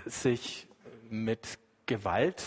sich 0.05 0.67
mit 1.09 1.57
Gewalt 1.85 2.43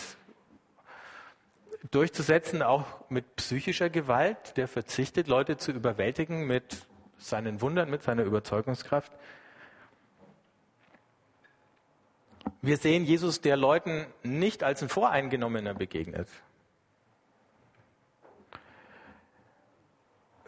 durchzusetzen, 1.91 2.63
auch 2.63 2.85
mit 3.09 3.37
psychischer 3.37 3.89
Gewalt, 3.91 4.57
der 4.57 4.69
verzichtet, 4.69 5.29
Leute 5.29 5.57
zu 5.57 5.73
überwältigen 5.73 6.47
mit 6.47 6.87
seinen 7.19 7.61
Wundern, 7.61 7.91
mit 7.91 8.03
seiner 8.03 8.25
Überzeugungskraft. 8.25 9.13
Wir 12.63 12.77
sehen 12.77 13.05
Jesus, 13.05 13.41
der 13.41 13.57
Leuten 13.57 14.07
nicht 14.23 14.63
als 14.65 14.83
ein 14.83 14.89
Voreingenommener 14.89 15.75
begegnet, 15.75 16.29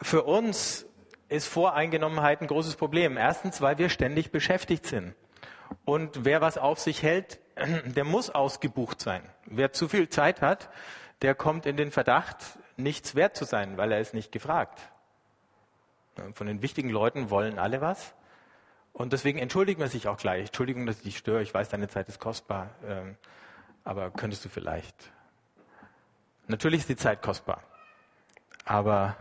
Für 0.01 0.23
uns 0.23 0.85
ist 1.29 1.47
Voreingenommenheit 1.47 2.41
ein 2.41 2.47
großes 2.47 2.75
Problem. 2.75 3.17
Erstens, 3.17 3.61
weil 3.61 3.77
wir 3.77 3.89
ständig 3.89 4.31
beschäftigt 4.31 4.85
sind. 4.85 5.15
Und 5.85 6.25
wer 6.25 6.41
was 6.41 6.57
auf 6.57 6.79
sich 6.79 7.03
hält, 7.03 7.39
der 7.85 8.03
muss 8.03 8.29
ausgebucht 8.29 8.99
sein. 8.99 9.23
Wer 9.45 9.71
zu 9.71 9.87
viel 9.87 10.09
Zeit 10.09 10.41
hat, 10.41 10.69
der 11.21 11.35
kommt 11.35 11.65
in 11.65 11.77
den 11.77 11.91
Verdacht, 11.91 12.37
nichts 12.77 13.15
wert 13.15 13.37
zu 13.37 13.45
sein, 13.45 13.77
weil 13.77 13.91
er 13.91 13.99
ist 13.99 14.13
nicht 14.13 14.31
gefragt. 14.31 14.79
Von 16.33 16.47
den 16.47 16.61
wichtigen 16.61 16.89
Leuten 16.89 17.29
wollen 17.29 17.59
alle 17.59 17.79
was. 17.79 18.13
Und 18.91 19.13
deswegen 19.13 19.39
entschuldigt 19.39 19.79
man 19.79 19.87
sich 19.87 20.07
auch 20.07 20.17
gleich. 20.17 20.47
Entschuldigung, 20.47 20.85
dass 20.85 20.97
ich 20.97 21.03
dich 21.03 21.17
störe. 21.17 21.41
Ich 21.41 21.53
weiß, 21.53 21.69
deine 21.69 21.87
Zeit 21.87 22.09
ist 22.09 22.19
kostbar. 22.19 22.71
Ähm, 22.85 23.15
aber 23.83 24.11
könntest 24.11 24.43
du 24.43 24.49
vielleicht. 24.49 24.95
Natürlich 26.47 26.81
ist 26.81 26.89
die 26.89 26.97
Zeit 26.97 27.21
kostbar. 27.21 27.63
Aber 28.65 29.15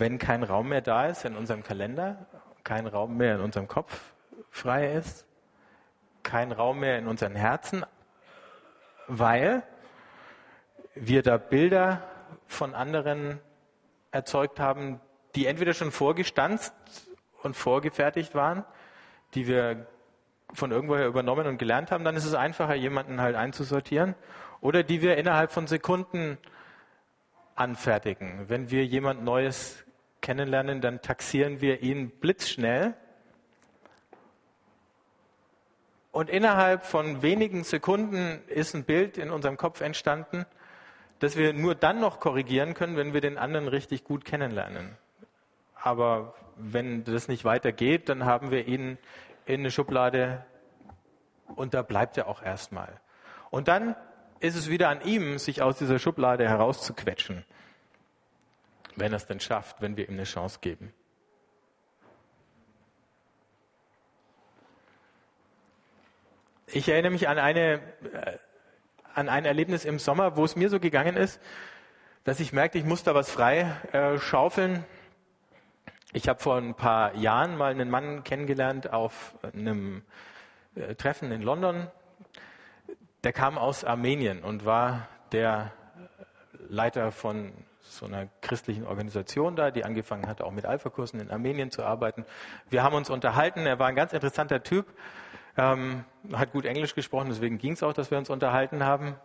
wenn 0.00 0.18
kein 0.18 0.42
Raum 0.42 0.68
mehr 0.68 0.80
da 0.80 1.06
ist 1.06 1.24
in 1.24 1.36
unserem 1.36 1.62
Kalender, 1.62 2.26
kein 2.64 2.86
Raum 2.86 3.16
mehr 3.16 3.36
in 3.36 3.40
unserem 3.40 3.68
Kopf 3.68 4.12
frei 4.50 4.92
ist, 4.92 5.26
kein 6.22 6.52
Raum 6.52 6.80
mehr 6.80 6.98
in 6.98 7.06
unseren 7.06 7.34
Herzen, 7.36 7.84
weil 9.06 9.62
wir 10.94 11.22
da 11.22 11.36
Bilder 11.36 12.02
von 12.46 12.74
anderen 12.74 13.40
erzeugt 14.10 14.60
haben, 14.60 15.00
die 15.34 15.46
entweder 15.46 15.74
schon 15.74 15.90
vorgestanzt 15.90 16.74
und 17.42 17.54
vorgefertigt 17.54 18.34
waren, 18.34 18.64
die 19.34 19.46
wir 19.46 19.86
von 20.52 20.70
irgendwoher 20.70 21.06
übernommen 21.06 21.46
und 21.46 21.58
gelernt 21.58 21.90
haben, 21.90 22.04
dann 22.04 22.16
ist 22.16 22.24
es 22.24 22.34
einfacher, 22.34 22.74
jemanden 22.74 23.20
halt 23.20 23.34
einzusortieren, 23.36 24.14
oder 24.60 24.82
die 24.82 25.02
wir 25.02 25.16
innerhalb 25.16 25.50
von 25.50 25.66
Sekunden 25.66 26.38
anfertigen. 27.54 28.48
Wenn 28.48 28.70
wir 28.70 28.84
jemand 28.84 29.24
Neues 29.24 29.84
kennenlernen, 30.20 30.80
dann 30.80 31.02
taxieren 31.02 31.60
wir 31.60 31.82
ihn 31.82 32.10
blitzschnell. 32.10 32.94
Und 36.12 36.30
innerhalb 36.30 36.84
von 36.84 37.22
wenigen 37.22 37.64
Sekunden 37.64 38.40
ist 38.46 38.74
ein 38.74 38.84
Bild 38.84 39.18
in 39.18 39.30
unserem 39.30 39.56
Kopf 39.56 39.80
entstanden, 39.80 40.46
das 41.18 41.36
wir 41.36 41.52
nur 41.52 41.74
dann 41.74 42.00
noch 42.00 42.20
korrigieren 42.20 42.74
können, 42.74 42.96
wenn 42.96 43.12
wir 43.14 43.20
den 43.20 43.38
anderen 43.38 43.68
richtig 43.68 44.04
gut 44.04 44.24
kennenlernen. 44.24 44.96
Aber 45.74 46.34
wenn 46.56 47.04
das 47.04 47.28
nicht 47.28 47.44
weitergeht, 47.44 48.08
dann 48.08 48.24
haben 48.24 48.50
wir 48.50 48.66
ihn 48.66 48.98
in 49.44 49.60
eine 49.60 49.70
Schublade 49.70 50.44
und 51.56 51.74
da 51.74 51.82
bleibt 51.82 52.16
er 52.16 52.28
auch 52.28 52.42
erstmal. 52.42 53.00
Und 53.50 53.68
dann 53.68 53.96
ist 54.44 54.54
es 54.54 54.68
wieder 54.68 54.88
an 54.88 55.00
ihm, 55.02 55.38
sich 55.38 55.62
aus 55.62 55.78
dieser 55.78 55.98
Schublade 55.98 56.48
herauszuquetschen 56.48 57.44
wenn 58.96 59.12
er 59.12 59.16
es 59.16 59.26
denn 59.26 59.40
schafft, 59.40 59.80
wenn 59.80 59.96
wir 59.96 60.08
ihm 60.08 60.14
eine 60.14 60.24
Chance 60.24 60.58
geben. 60.60 60.92
Ich 66.66 66.88
erinnere 66.88 67.12
mich 67.12 67.28
an, 67.28 67.38
eine, 67.38 67.74
äh, 68.12 68.38
an 69.14 69.28
ein 69.28 69.44
Erlebnis 69.44 69.84
im 69.84 69.98
Sommer, 69.98 70.36
wo 70.36 70.44
es 70.44 70.56
mir 70.56 70.70
so 70.70 70.80
gegangen 70.80 71.16
ist, 71.16 71.40
dass 72.24 72.40
ich 72.40 72.52
merkte, 72.52 72.78
ich 72.78 72.84
muss 72.84 73.02
da 73.02 73.14
was 73.14 73.30
frei 73.30 73.76
äh, 73.92 74.18
schaufeln. 74.18 74.84
Ich 76.12 76.28
habe 76.28 76.40
vor 76.40 76.56
ein 76.56 76.74
paar 76.74 77.14
Jahren 77.16 77.56
mal 77.56 77.70
einen 77.70 77.90
Mann 77.90 78.24
kennengelernt 78.24 78.92
auf 78.92 79.34
einem 79.42 80.02
äh, 80.74 80.94
Treffen 80.94 81.30
in 81.32 81.42
London. 81.42 81.88
Der 83.24 83.32
kam 83.32 83.56
aus 83.56 83.84
Armenien 83.84 84.44
und 84.44 84.66
war 84.66 85.08
der 85.32 85.72
Leiter 86.68 87.10
von 87.10 87.52
so 87.80 88.04
einer 88.04 88.28
christlichen 88.42 88.86
Organisation 88.86 89.56
da, 89.56 89.70
die 89.70 89.82
angefangen 89.82 90.26
hat, 90.26 90.42
auch 90.42 90.50
mit 90.50 90.66
Alpha-Kursen 90.66 91.20
in 91.20 91.30
Armenien 91.30 91.70
zu 91.70 91.82
arbeiten. 91.82 92.26
Wir 92.68 92.82
haben 92.82 92.94
uns 92.94 93.08
unterhalten. 93.08 93.60
Er 93.60 93.78
war 93.78 93.86
ein 93.86 93.94
ganz 93.94 94.12
interessanter 94.12 94.62
Typ, 94.62 94.86
ähm, 95.56 96.04
hat 96.34 96.52
gut 96.52 96.66
Englisch 96.66 96.94
gesprochen, 96.94 97.28
deswegen 97.30 97.56
ging 97.56 97.72
es 97.72 97.82
auch, 97.82 97.94
dass 97.94 98.10
wir 98.10 98.18
uns 98.18 98.28
unterhalten 98.28 98.84
haben. 98.84 99.16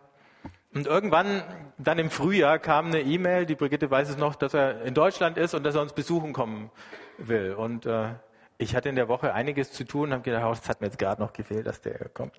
Und 0.72 0.86
irgendwann, 0.86 1.42
dann 1.76 1.98
im 1.98 2.08
Frühjahr, 2.08 2.58
kam 2.58 2.86
eine 2.86 3.02
E-Mail, 3.02 3.44
die 3.44 3.54
Brigitte 3.54 3.90
weiß 3.90 4.08
es 4.08 4.16
noch, 4.16 4.34
dass 4.34 4.54
er 4.54 4.82
in 4.82 4.94
Deutschland 4.94 5.36
ist 5.36 5.52
und 5.52 5.62
dass 5.62 5.74
er 5.74 5.82
uns 5.82 5.92
besuchen 5.92 6.32
kommen 6.32 6.70
will. 7.18 7.52
Und 7.52 7.84
äh, 7.84 8.14
ich 8.56 8.74
hatte 8.74 8.88
in 8.88 8.96
der 8.96 9.08
Woche 9.08 9.34
einiges 9.34 9.72
zu 9.72 9.84
tun, 9.84 10.12
habe 10.12 10.22
gedacht, 10.22 10.44
oh, 10.46 10.50
das 10.50 10.68
hat 10.70 10.80
mir 10.80 10.86
jetzt 10.86 10.98
gerade 10.98 11.20
noch 11.20 11.34
gefehlt, 11.34 11.66
dass 11.66 11.82
der 11.82 12.08
kommt. 12.08 12.32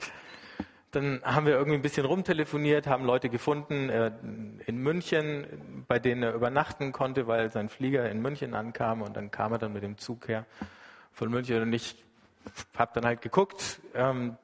Dann 0.91 1.21
haben 1.23 1.45
wir 1.45 1.53
irgendwie 1.53 1.77
ein 1.77 1.81
bisschen 1.81 2.05
rumtelefoniert, 2.05 2.85
haben 2.85 3.05
Leute 3.05 3.29
gefunden 3.29 3.89
äh, 3.89 4.11
in 4.65 4.77
München, 4.77 5.85
bei 5.87 5.99
denen 5.99 6.23
er 6.23 6.33
übernachten 6.33 6.91
konnte, 6.91 7.27
weil 7.27 7.49
sein 7.49 7.69
Flieger 7.69 8.09
in 8.09 8.21
München 8.21 8.53
ankam 8.53 9.01
und 9.01 9.15
dann 9.15 9.31
kam 9.31 9.53
er 9.53 9.57
dann 9.57 9.71
mit 9.71 9.83
dem 9.83 9.97
Zug 9.97 10.27
her 10.27 10.45
von 11.13 11.29
München 11.29 11.61
und 11.61 11.73
ich 11.73 11.95
habe 12.77 12.91
dann 12.93 13.05
halt 13.05 13.21
geguckt, 13.21 13.79
ähm, 13.93 14.37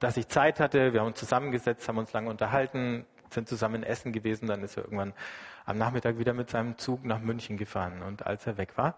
dass 0.00 0.16
ich 0.16 0.28
Zeit 0.28 0.60
hatte. 0.60 0.92
Wir 0.92 1.00
haben 1.00 1.08
uns 1.08 1.18
zusammengesetzt, 1.18 1.88
haben 1.88 1.98
uns 1.98 2.12
lange 2.12 2.30
unterhalten, 2.30 3.06
sind 3.30 3.48
zusammen 3.48 3.82
essen 3.82 4.12
gewesen. 4.12 4.48
Dann 4.48 4.62
ist 4.62 4.76
er 4.76 4.84
irgendwann 4.84 5.12
am 5.64 5.78
Nachmittag 5.78 6.18
wieder 6.18 6.32
mit 6.32 6.50
seinem 6.50 6.78
Zug 6.78 7.04
nach 7.04 7.20
München 7.20 7.56
gefahren. 7.56 8.02
Und 8.02 8.26
als 8.26 8.46
er 8.46 8.56
weg 8.56 8.76
war, 8.76 8.96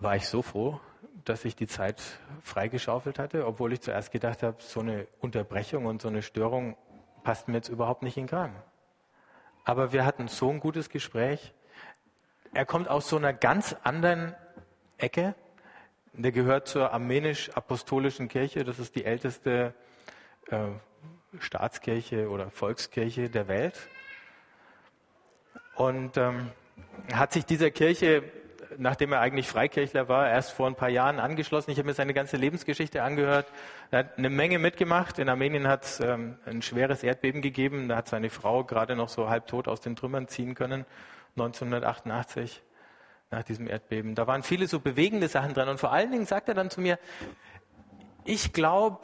war 0.00 0.16
ich 0.16 0.26
so 0.26 0.42
froh, 0.42 0.80
dass 1.24 1.44
ich 1.44 1.56
die 1.56 1.66
Zeit 1.66 2.02
freigeschaufelt 2.42 3.18
hatte, 3.18 3.46
obwohl 3.46 3.72
ich 3.72 3.80
zuerst 3.80 4.12
gedacht 4.12 4.42
habe, 4.42 4.56
so 4.60 4.80
eine 4.80 5.06
Unterbrechung 5.20 5.86
und 5.86 6.02
so 6.02 6.08
eine 6.08 6.22
Störung 6.22 6.76
passt 7.22 7.48
mir 7.48 7.54
jetzt 7.54 7.68
überhaupt 7.68 8.02
nicht 8.02 8.16
in 8.16 8.24
den 8.24 8.30
Kram. 8.30 8.54
Aber 9.64 9.92
wir 9.92 10.04
hatten 10.04 10.28
so 10.28 10.50
ein 10.50 10.60
gutes 10.60 10.90
Gespräch. 10.90 11.54
Er 12.52 12.66
kommt 12.66 12.88
aus 12.88 13.08
so 13.08 13.16
einer 13.16 13.32
ganz 13.32 13.74
anderen 13.82 14.34
Ecke. 14.98 15.34
Der 16.12 16.32
gehört 16.32 16.68
zur 16.68 16.92
armenisch-apostolischen 16.92 18.28
Kirche. 18.28 18.64
Das 18.64 18.78
ist 18.78 18.94
die 18.94 19.04
älteste 19.04 19.74
äh, 20.48 20.68
Staatskirche 21.38 22.28
oder 22.28 22.50
Volkskirche 22.50 23.30
der 23.30 23.48
Welt. 23.48 23.88
Und 25.74 26.16
ähm, 26.18 26.50
hat 27.12 27.32
sich 27.32 27.44
dieser 27.46 27.70
Kirche, 27.70 28.22
nachdem 28.78 29.12
er 29.12 29.20
eigentlich 29.20 29.48
Freikirchler 29.48 30.08
war, 30.08 30.28
erst 30.28 30.52
vor 30.52 30.66
ein 30.66 30.74
paar 30.74 30.88
Jahren 30.88 31.18
angeschlossen. 31.18 31.70
Ich 31.70 31.78
habe 31.78 31.88
mir 31.88 31.94
seine 31.94 32.14
ganze 32.14 32.36
Lebensgeschichte 32.36 33.02
angehört. 33.02 33.46
Er 33.90 34.00
hat 34.00 34.18
eine 34.18 34.30
Menge 34.30 34.58
mitgemacht. 34.58 35.18
In 35.18 35.28
Armenien 35.28 35.68
hat 35.68 35.84
es 35.84 36.00
ähm, 36.00 36.36
ein 36.46 36.62
schweres 36.62 37.02
Erdbeben 37.02 37.42
gegeben. 37.42 37.88
Da 37.88 37.96
hat 37.96 38.08
seine 38.08 38.30
Frau 38.30 38.64
gerade 38.64 38.96
noch 38.96 39.08
so 39.08 39.28
halbtot 39.28 39.68
aus 39.68 39.80
den 39.80 39.96
Trümmern 39.96 40.28
ziehen 40.28 40.54
können, 40.54 40.84
1988 41.36 42.62
nach 43.30 43.42
diesem 43.42 43.66
Erdbeben. 43.66 44.14
Da 44.14 44.26
waren 44.26 44.42
viele 44.42 44.66
so 44.66 44.80
bewegende 44.80 45.28
Sachen 45.28 45.54
dran. 45.54 45.68
Und 45.68 45.80
vor 45.80 45.92
allen 45.92 46.10
Dingen 46.10 46.26
sagt 46.26 46.48
er 46.48 46.54
dann 46.54 46.70
zu 46.70 46.80
mir, 46.80 46.98
ich 48.24 48.52
glaube, 48.52 49.00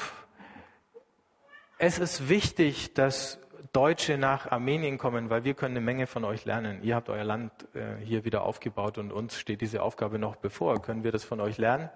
es 1.79 1.99
ist 1.99 2.29
wichtig, 2.29 2.95
dass 2.95 3.39
Deutsche 3.73 4.19
nach 4.19 4.51
Armenien 4.51 4.99
kommen, 4.99 5.31
weil 5.31 5.45
wir 5.45 5.55
können 5.55 5.77
eine 5.77 5.85
Menge 5.85 6.07
von 6.07 6.25
euch 6.25 6.45
lernen. 6.45 6.83
Ihr 6.83 6.97
habt 6.97 7.09
euer 7.09 7.23
Land 7.23 7.53
äh, 7.75 7.97
hier 8.05 8.25
wieder 8.25 8.43
aufgebaut 8.43 8.99
und 8.99 9.13
uns 9.13 9.39
steht 9.39 9.61
diese 9.61 9.83
Aufgabe 9.83 10.19
noch 10.19 10.37
bevor. 10.37 10.83
Können 10.83 11.05
wir 11.05 11.13
das 11.13 11.23
von 11.23 11.41
euch 11.41 11.57
lernen? 11.57 11.89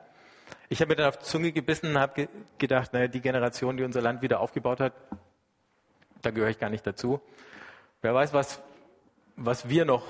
Ich 0.68 0.80
habe 0.80 0.90
mir 0.90 0.96
dann 0.96 1.08
auf 1.08 1.18
die 1.18 1.24
Zunge 1.24 1.50
gebissen 1.50 1.90
und 1.90 1.98
habe 1.98 2.14
ge 2.14 2.28
gedacht, 2.58 2.92
naja, 2.92 3.08
die 3.08 3.20
Generation, 3.20 3.76
die 3.76 3.82
unser 3.82 4.02
Land 4.02 4.22
wieder 4.22 4.40
aufgebaut 4.40 4.80
hat, 4.80 4.92
da 6.22 6.30
gehöre 6.30 6.50
ich 6.50 6.58
gar 6.58 6.70
nicht 6.70 6.86
dazu. 6.86 7.20
Wer 8.02 8.14
weiß, 8.14 8.32
was, 8.32 8.62
was 9.36 9.68
wir 9.68 9.84
noch 9.84 10.04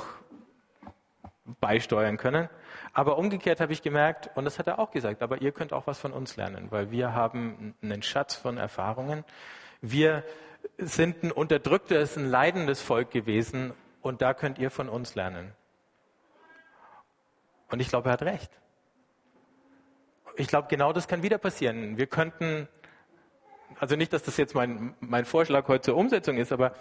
beisteuern 1.60 2.16
können. 2.16 2.48
Aber 2.92 3.18
umgekehrt 3.18 3.60
habe 3.60 3.72
ich 3.72 3.82
gemerkt, 3.82 4.30
und 4.36 4.44
das 4.44 4.58
hat 4.58 4.66
er 4.66 4.78
auch 4.78 4.90
gesagt, 4.90 5.22
aber 5.22 5.40
ihr 5.42 5.52
könnt 5.52 5.72
auch 5.72 5.86
was 5.86 5.98
von 5.98 6.12
uns 6.12 6.36
lernen, 6.36 6.70
weil 6.70 6.90
wir 6.90 7.14
haben 7.14 7.74
einen 7.82 8.02
Schatz 8.02 8.34
von 8.34 8.56
Erfahrungen. 8.56 9.24
Wir 9.80 10.24
sind 10.78 11.22
ein 11.22 11.32
unterdrücktes, 11.32 12.16
ein 12.16 12.26
leidendes 12.26 12.80
Volk 12.80 13.10
gewesen 13.10 13.72
und 14.02 14.22
da 14.22 14.34
könnt 14.34 14.58
ihr 14.58 14.70
von 14.70 14.88
uns 14.88 15.14
lernen. 15.14 15.52
Und 17.70 17.80
ich 17.80 17.88
glaube, 17.88 18.08
er 18.08 18.12
hat 18.12 18.22
recht. 18.22 18.50
Ich 20.36 20.48
glaube, 20.48 20.68
genau 20.68 20.92
das 20.92 21.08
kann 21.08 21.22
wieder 21.22 21.38
passieren. 21.38 21.96
Wir 21.96 22.06
könnten, 22.06 22.68
also 23.78 23.96
nicht, 23.96 24.12
dass 24.12 24.22
das 24.22 24.36
jetzt 24.36 24.54
mein, 24.54 24.94
mein 25.00 25.24
Vorschlag 25.24 25.68
heute 25.68 25.82
zur 25.82 25.96
Umsetzung 25.96 26.36
ist, 26.36 26.52
aber 26.52 26.74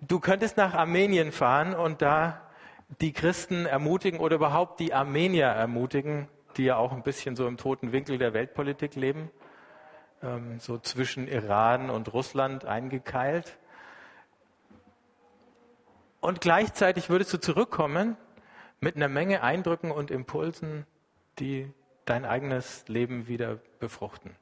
du 0.00 0.20
könntest 0.20 0.56
nach 0.56 0.74
Armenien 0.74 1.32
fahren 1.32 1.74
und 1.74 2.02
da 2.02 2.40
die 3.00 3.12
Christen 3.12 3.66
ermutigen 3.66 4.20
oder 4.20 4.36
überhaupt 4.36 4.78
die 4.80 4.92
Armenier 4.92 5.46
ermutigen, 5.46 6.28
die 6.56 6.64
ja 6.64 6.76
auch 6.76 6.92
ein 6.92 7.02
bisschen 7.02 7.34
so 7.34 7.46
im 7.46 7.56
toten 7.56 7.92
Winkel 7.92 8.18
der 8.18 8.34
Weltpolitik 8.34 8.94
leben 8.94 9.30
ähm, 10.22 10.58
so 10.60 10.78
zwischen 10.78 11.28
Iran 11.28 11.90
und 11.90 12.12
Russland 12.12 12.64
eingekeilt. 12.64 13.58
Und 16.20 16.40
gleichzeitig 16.40 17.10
würdest 17.10 17.32
du 17.32 17.38
zurückkommen 17.38 18.16
mit 18.80 18.96
einer 18.96 19.08
Menge 19.08 19.42
Eindrücken 19.42 19.90
und 19.90 20.10
Impulsen, 20.10 20.86
die 21.38 21.72
dein 22.04 22.24
eigenes 22.24 22.86
Leben 22.88 23.28
wieder 23.28 23.58
befruchten. 23.78 24.36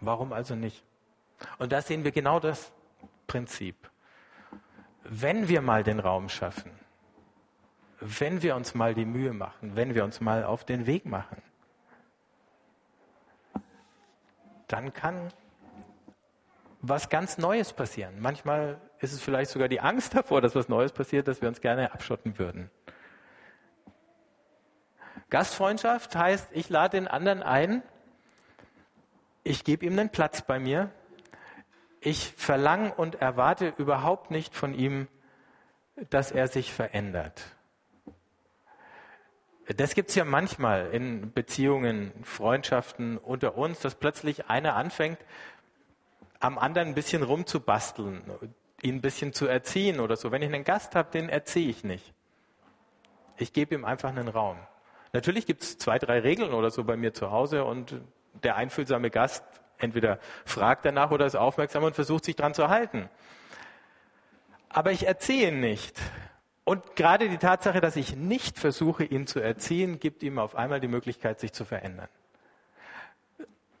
Warum 0.00 0.32
also 0.32 0.54
nicht? 0.54 0.84
Und 1.58 1.72
da 1.72 1.82
sehen 1.82 2.04
wir 2.04 2.12
genau 2.12 2.40
das 2.40 2.72
Prinzip. 3.26 3.90
Wenn 5.04 5.48
wir 5.48 5.62
mal 5.62 5.84
den 5.84 6.00
Raum 6.00 6.28
schaffen, 6.28 6.70
wenn 8.00 8.42
wir 8.42 8.56
uns 8.56 8.74
mal 8.74 8.94
die 8.94 9.04
Mühe 9.04 9.32
machen, 9.32 9.74
wenn 9.74 9.94
wir 9.94 10.04
uns 10.04 10.20
mal 10.20 10.44
auf 10.44 10.64
den 10.64 10.86
Weg 10.86 11.06
machen, 11.06 11.42
dann 14.66 14.92
kann 14.92 15.32
was 16.80 17.08
ganz 17.08 17.38
Neues 17.38 17.72
passieren. 17.72 18.20
Manchmal 18.20 18.80
ist 19.00 19.12
es 19.12 19.20
vielleicht 19.20 19.50
sogar 19.50 19.68
die 19.68 19.80
Angst 19.80 20.14
davor, 20.14 20.40
dass 20.40 20.54
was 20.54 20.68
Neues 20.68 20.92
passiert, 20.92 21.28
dass 21.28 21.40
wir 21.40 21.48
uns 21.48 21.60
gerne 21.60 21.92
abschotten 21.92 22.38
würden. 22.38 22.70
Gastfreundschaft 25.30 26.14
heißt, 26.14 26.48
ich 26.52 26.68
lade 26.68 26.96
den 26.96 27.08
anderen 27.08 27.42
ein, 27.42 27.82
ich 29.42 29.64
gebe 29.64 29.84
ihm 29.84 29.98
einen 29.98 30.10
Platz 30.10 30.42
bei 30.42 30.58
mir, 30.58 30.90
ich 32.00 32.32
verlange 32.36 32.94
und 32.94 33.16
erwarte 33.16 33.74
überhaupt 33.76 34.30
nicht 34.30 34.54
von 34.54 34.74
ihm, 34.74 35.08
dass 36.10 36.30
er 36.30 36.46
sich 36.46 36.72
verändert. 36.72 37.55
Das 39.74 39.94
gibt 39.94 40.10
es 40.10 40.14
ja 40.14 40.24
manchmal 40.24 40.90
in 40.92 41.32
Beziehungen, 41.32 42.12
Freundschaften 42.22 43.18
unter 43.18 43.56
uns, 43.56 43.80
dass 43.80 43.96
plötzlich 43.96 44.48
einer 44.48 44.76
anfängt, 44.76 45.18
am 46.38 46.58
anderen 46.58 46.88
ein 46.88 46.94
bisschen 46.94 47.24
rumzubasteln, 47.24 48.22
ihn 48.82 48.96
ein 48.96 49.00
bisschen 49.00 49.32
zu 49.32 49.46
erziehen 49.46 49.98
oder 49.98 50.16
so. 50.16 50.30
Wenn 50.30 50.42
ich 50.42 50.52
einen 50.52 50.62
Gast 50.62 50.94
habe, 50.94 51.10
den 51.10 51.28
erziehe 51.28 51.68
ich 51.68 51.82
nicht. 51.82 52.14
Ich 53.38 53.52
gebe 53.52 53.74
ihm 53.74 53.84
einfach 53.84 54.10
einen 54.10 54.28
Raum. 54.28 54.56
Natürlich 55.12 55.46
gibt 55.46 55.62
es 55.62 55.78
zwei, 55.78 55.98
drei 55.98 56.20
Regeln 56.20 56.52
oder 56.52 56.70
so 56.70 56.84
bei 56.84 56.96
mir 56.96 57.12
zu 57.12 57.32
Hause 57.32 57.64
und 57.64 58.00
der 58.44 58.56
einfühlsame 58.56 59.10
Gast 59.10 59.44
entweder 59.78 60.20
fragt 60.44 60.84
danach 60.84 61.10
oder 61.10 61.26
ist 61.26 61.36
aufmerksam 61.36 61.82
und 61.82 61.94
versucht 61.94 62.24
sich 62.24 62.36
dran 62.36 62.54
zu 62.54 62.68
halten. 62.68 63.08
Aber 64.68 64.92
ich 64.92 65.06
erziehe 65.06 65.48
ihn 65.48 65.60
nicht. 65.60 66.00
Und 66.66 66.96
gerade 66.96 67.28
die 67.28 67.38
Tatsache, 67.38 67.80
dass 67.80 67.94
ich 67.94 68.16
nicht 68.16 68.58
versuche, 68.58 69.04
ihn 69.04 69.28
zu 69.28 69.38
erziehen, 69.38 70.00
gibt 70.00 70.24
ihm 70.24 70.40
auf 70.40 70.56
einmal 70.56 70.80
die 70.80 70.88
Möglichkeit, 70.88 71.38
sich 71.38 71.52
zu 71.52 71.64
verändern. 71.64 72.08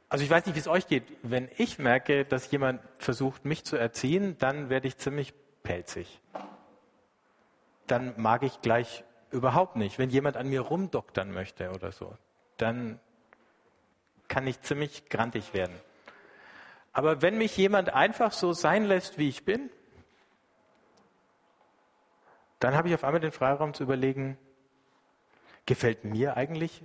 Also 0.08 0.22
ich 0.22 0.30
weiß 0.30 0.46
nicht, 0.46 0.54
wie 0.54 0.60
es 0.60 0.68
euch 0.68 0.86
geht. 0.86 1.02
Wenn 1.22 1.48
ich 1.58 1.80
merke, 1.80 2.24
dass 2.24 2.48
jemand 2.52 2.80
versucht, 2.98 3.44
mich 3.44 3.64
zu 3.64 3.76
erziehen, 3.76 4.38
dann 4.38 4.70
werde 4.70 4.86
ich 4.86 4.98
ziemlich 4.98 5.34
pelzig. 5.64 6.20
Dann 7.88 8.14
mag 8.18 8.44
ich 8.44 8.60
gleich 8.60 9.02
überhaupt 9.32 9.74
nicht. 9.74 9.98
Wenn 9.98 10.10
jemand 10.10 10.36
an 10.36 10.48
mir 10.48 10.60
rumdoktern 10.60 11.32
möchte 11.32 11.72
oder 11.72 11.90
so, 11.90 12.16
dann 12.56 13.00
kann 14.28 14.46
ich 14.46 14.60
ziemlich 14.60 15.08
grantig 15.08 15.54
werden. 15.54 15.74
Aber 16.92 17.20
wenn 17.20 17.36
mich 17.36 17.56
jemand 17.56 17.92
einfach 17.92 18.30
so 18.30 18.52
sein 18.52 18.84
lässt, 18.84 19.18
wie 19.18 19.28
ich 19.28 19.44
bin, 19.44 19.70
dann 22.58 22.74
habe 22.74 22.88
ich 22.88 22.94
auf 22.94 23.04
einmal 23.04 23.20
den 23.20 23.32
Freiraum 23.32 23.74
zu 23.74 23.82
überlegen, 23.82 24.38
gefällt 25.66 26.04
mir 26.04 26.36
eigentlich, 26.36 26.84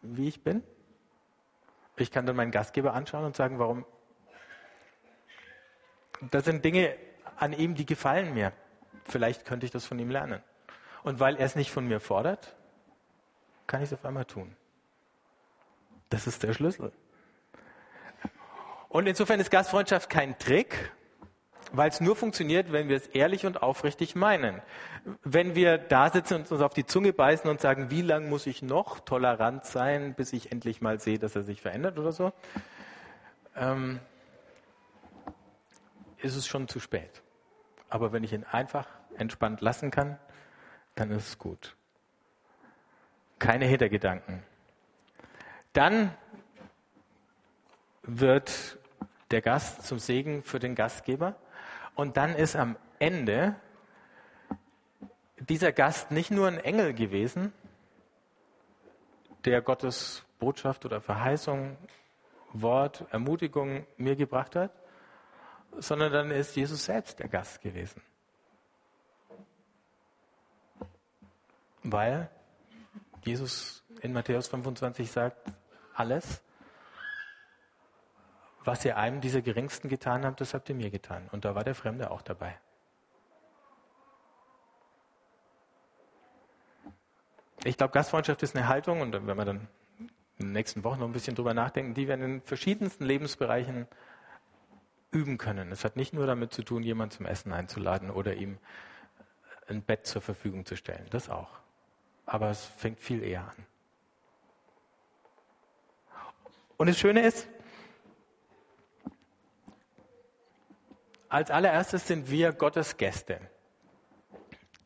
wie 0.00 0.28
ich 0.28 0.42
bin? 0.42 0.62
Ich 1.96 2.10
kann 2.10 2.26
dann 2.26 2.36
meinen 2.36 2.50
Gastgeber 2.50 2.94
anschauen 2.94 3.24
und 3.24 3.36
sagen, 3.36 3.58
warum? 3.58 3.84
Das 6.30 6.44
sind 6.44 6.64
Dinge 6.64 6.96
an 7.36 7.52
ihm, 7.52 7.74
die 7.74 7.84
gefallen 7.84 8.32
mir. 8.34 8.52
Vielleicht 9.04 9.44
könnte 9.44 9.66
ich 9.66 9.72
das 9.72 9.84
von 9.84 9.98
ihm 9.98 10.10
lernen. 10.10 10.42
Und 11.02 11.20
weil 11.20 11.36
er 11.36 11.46
es 11.46 11.56
nicht 11.56 11.70
von 11.70 11.86
mir 11.86 12.00
fordert, 12.00 12.56
kann 13.66 13.82
ich 13.82 13.88
es 13.88 13.92
auf 13.92 14.04
einmal 14.04 14.24
tun. 14.24 14.56
Das 16.10 16.26
ist 16.26 16.42
der 16.42 16.52
Schlüssel. 16.52 16.92
Und 18.88 19.06
insofern 19.06 19.40
ist 19.40 19.50
Gastfreundschaft 19.50 20.10
kein 20.10 20.38
Trick, 20.38 20.92
weil 21.72 21.88
es 21.88 22.00
nur 22.00 22.16
funktioniert, 22.16 22.70
wenn 22.72 22.88
wir 22.88 22.96
es 22.96 23.06
ehrlich 23.08 23.46
und 23.46 23.62
aufrichtig 23.62 24.14
meinen. 24.14 24.60
Wenn 25.24 25.54
wir 25.54 25.78
da 25.78 26.10
sitzen 26.10 26.34
und 26.34 26.52
uns 26.52 26.60
auf 26.60 26.74
die 26.74 26.86
Zunge 26.86 27.12
beißen 27.12 27.48
und 27.50 27.60
sagen, 27.60 27.90
wie 27.90 28.02
lange 28.02 28.28
muss 28.28 28.46
ich 28.46 28.62
noch 28.62 29.00
tolerant 29.00 29.64
sein, 29.64 30.14
bis 30.14 30.32
ich 30.32 30.52
endlich 30.52 30.80
mal 30.80 31.00
sehe, 31.00 31.18
dass 31.18 31.34
er 31.34 31.42
sich 31.42 31.60
verändert 31.60 31.98
oder 31.98 32.12
so, 32.12 32.32
ähm, 33.56 34.00
ist 36.18 36.36
es 36.36 36.46
schon 36.46 36.68
zu 36.68 36.78
spät. 36.78 37.22
Aber 37.88 38.12
wenn 38.12 38.22
ich 38.22 38.32
ihn 38.32 38.44
einfach 38.44 38.86
entspannt 39.16 39.60
lassen 39.60 39.90
kann, 39.90 40.18
dann 40.94 41.10
ist 41.10 41.28
es 41.28 41.38
gut. 41.38 41.74
Keine 43.38 43.64
Hintergedanken. 43.64 44.42
Dann 45.72 46.14
wird 48.02 48.78
der 49.30 49.40
Gast 49.40 49.86
zum 49.86 49.98
Segen 49.98 50.42
für 50.42 50.58
den 50.58 50.74
Gastgeber. 50.74 51.34
Und 51.94 52.16
dann 52.16 52.34
ist 52.34 52.56
am 52.56 52.76
Ende 52.98 53.56
dieser 55.38 55.72
Gast 55.72 56.10
nicht 56.10 56.30
nur 56.30 56.48
ein 56.48 56.58
Engel 56.58 56.94
gewesen, 56.94 57.52
der 59.44 59.60
Gottes 59.60 60.24
Botschaft 60.38 60.84
oder 60.84 61.00
Verheißung, 61.00 61.76
Wort, 62.52 63.04
Ermutigung 63.10 63.86
mir 63.96 64.16
gebracht 64.16 64.56
hat, 64.56 64.72
sondern 65.78 66.12
dann 66.12 66.30
ist 66.30 66.54
Jesus 66.54 66.84
selbst 66.84 67.18
der 67.18 67.28
Gast 67.28 67.60
gewesen. 67.60 68.02
Weil 71.82 72.30
Jesus 73.24 73.82
in 74.00 74.12
Matthäus 74.12 74.48
25 74.48 75.10
sagt, 75.10 75.52
alles, 75.94 76.42
was 78.64 78.84
ihr 78.84 78.96
einem 78.96 79.20
dieser 79.20 79.42
Geringsten 79.42 79.88
getan 79.88 80.24
habt, 80.24 80.40
das 80.40 80.54
habt 80.54 80.68
ihr 80.68 80.74
mir 80.74 80.90
getan. 80.90 81.28
Und 81.32 81.44
da 81.44 81.54
war 81.54 81.64
der 81.64 81.74
Fremde 81.74 82.10
auch 82.10 82.22
dabei. 82.22 82.58
Ich 87.64 87.76
glaube, 87.76 87.92
Gastfreundschaft 87.92 88.42
ist 88.42 88.56
eine 88.56 88.68
Haltung, 88.68 89.00
und 89.00 89.12
wenn 89.12 89.36
wir 89.36 89.44
dann 89.44 89.68
in 90.38 90.46
den 90.46 90.52
nächsten 90.52 90.82
Wochen 90.84 91.00
noch 91.00 91.06
ein 91.06 91.12
bisschen 91.12 91.36
drüber 91.36 91.54
nachdenken, 91.54 91.94
die 91.94 92.08
wir 92.08 92.14
in 92.14 92.20
den 92.20 92.42
verschiedensten 92.42 93.04
Lebensbereichen 93.04 93.86
üben 95.12 95.38
können. 95.38 95.70
Es 95.70 95.84
hat 95.84 95.96
nicht 95.96 96.12
nur 96.12 96.26
damit 96.26 96.52
zu 96.52 96.62
tun, 96.62 96.82
jemanden 96.82 97.16
zum 97.16 97.26
Essen 97.26 97.52
einzuladen 97.52 98.10
oder 98.10 98.34
ihm 98.34 98.58
ein 99.68 99.82
Bett 99.82 100.06
zur 100.06 100.22
Verfügung 100.22 100.64
zu 100.64 100.76
stellen. 100.76 101.06
Das 101.10 101.28
auch. 101.28 101.50
Aber 102.26 102.50
es 102.50 102.64
fängt 102.64 102.98
viel 102.98 103.22
eher 103.22 103.42
an. 103.42 103.66
Und 106.78 106.88
das 106.88 106.98
Schöne 106.98 107.24
ist, 107.24 107.46
als 111.32 111.50
allererstes 111.50 112.06
sind 112.06 112.30
wir 112.30 112.52
Gottes 112.52 112.98
Gäste. 112.98 113.40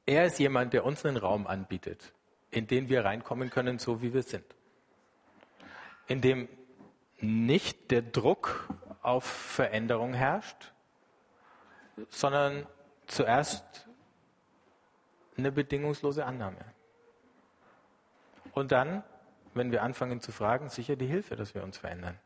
Er 0.06 0.26
ist 0.26 0.38
jemand, 0.38 0.72
der 0.74 0.85
uns 0.85 1.04
einen 1.04 1.16
Raum 1.16 1.48
anbietet, 1.48 2.12
in 2.52 2.68
den 2.68 2.88
wir 2.88 3.04
reinkommen 3.04 3.50
können, 3.50 3.80
so 3.80 4.00
wie 4.00 4.14
wir 4.14 4.22
sind. 4.22 4.44
In 6.06 6.20
dem 6.20 6.48
nicht 7.18 7.90
der 7.90 8.02
Druck 8.02 8.68
auf 9.02 9.24
Veränderung 9.24 10.14
herrscht, 10.14 10.72
sondern 12.11 12.64
zuerst 13.09 13.88
eine 15.37 15.50
bedingungslose 15.50 16.24
Annahme. 16.24 16.64
Und 18.52 18.70
dann, 18.70 19.02
wenn 19.54 19.72
wir 19.72 19.82
anfangen 19.82 20.20
zu 20.20 20.30
fragen, 20.30 20.68
sicher 20.68 20.94
die 20.94 21.09
Hilfe, 21.09 21.35
dass 21.35 21.56
wir 21.56 21.64
uns 21.64 21.76
verändern. 21.76 22.20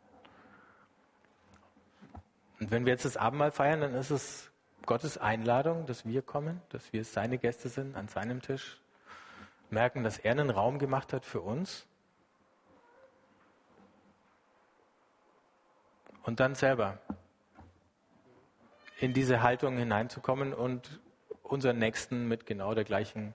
Und 2.61 2.71
wenn 2.71 2.85
wir 2.85 2.93
jetzt 2.93 3.07
das 3.07 3.17
Abendmahl 3.17 3.51
feiern, 3.51 3.81
dann 3.81 3.95
ist 3.95 4.11
es 4.11 4.51
Gottes 4.87 5.19
Einladung, 5.19 5.87
dass 5.87 6.05
wir 6.05 6.23
kommen, 6.23 6.61
dass 6.69 6.93
wir 6.93 7.05
seine 7.05 7.39
Gäste 7.39 7.69
sind 7.69 7.97
an 7.97 8.09
seinem 8.09 8.43
Tisch, 8.43 8.79
merken, 9.71 10.05
dass 10.05 10.19
er 10.19 10.33
einen 10.33 10.51
Raum 10.51 10.79
gemacht 10.79 11.13
hat 11.13 11.25
für 11.25 11.41
uns 11.41 11.87
und 16.25 16.41
dann 16.41 16.55
selber 16.55 16.99
in 18.99 19.15
diese 19.15 19.43
Haltung 19.43 19.77
hineinzukommen 19.79 20.53
und 20.53 21.01
unseren 21.43 21.79
Nächsten 21.79 22.29
mit 22.29 22.47
genau 22.47 22.75
der 22.75 22.85
gleichen 22.85 23.35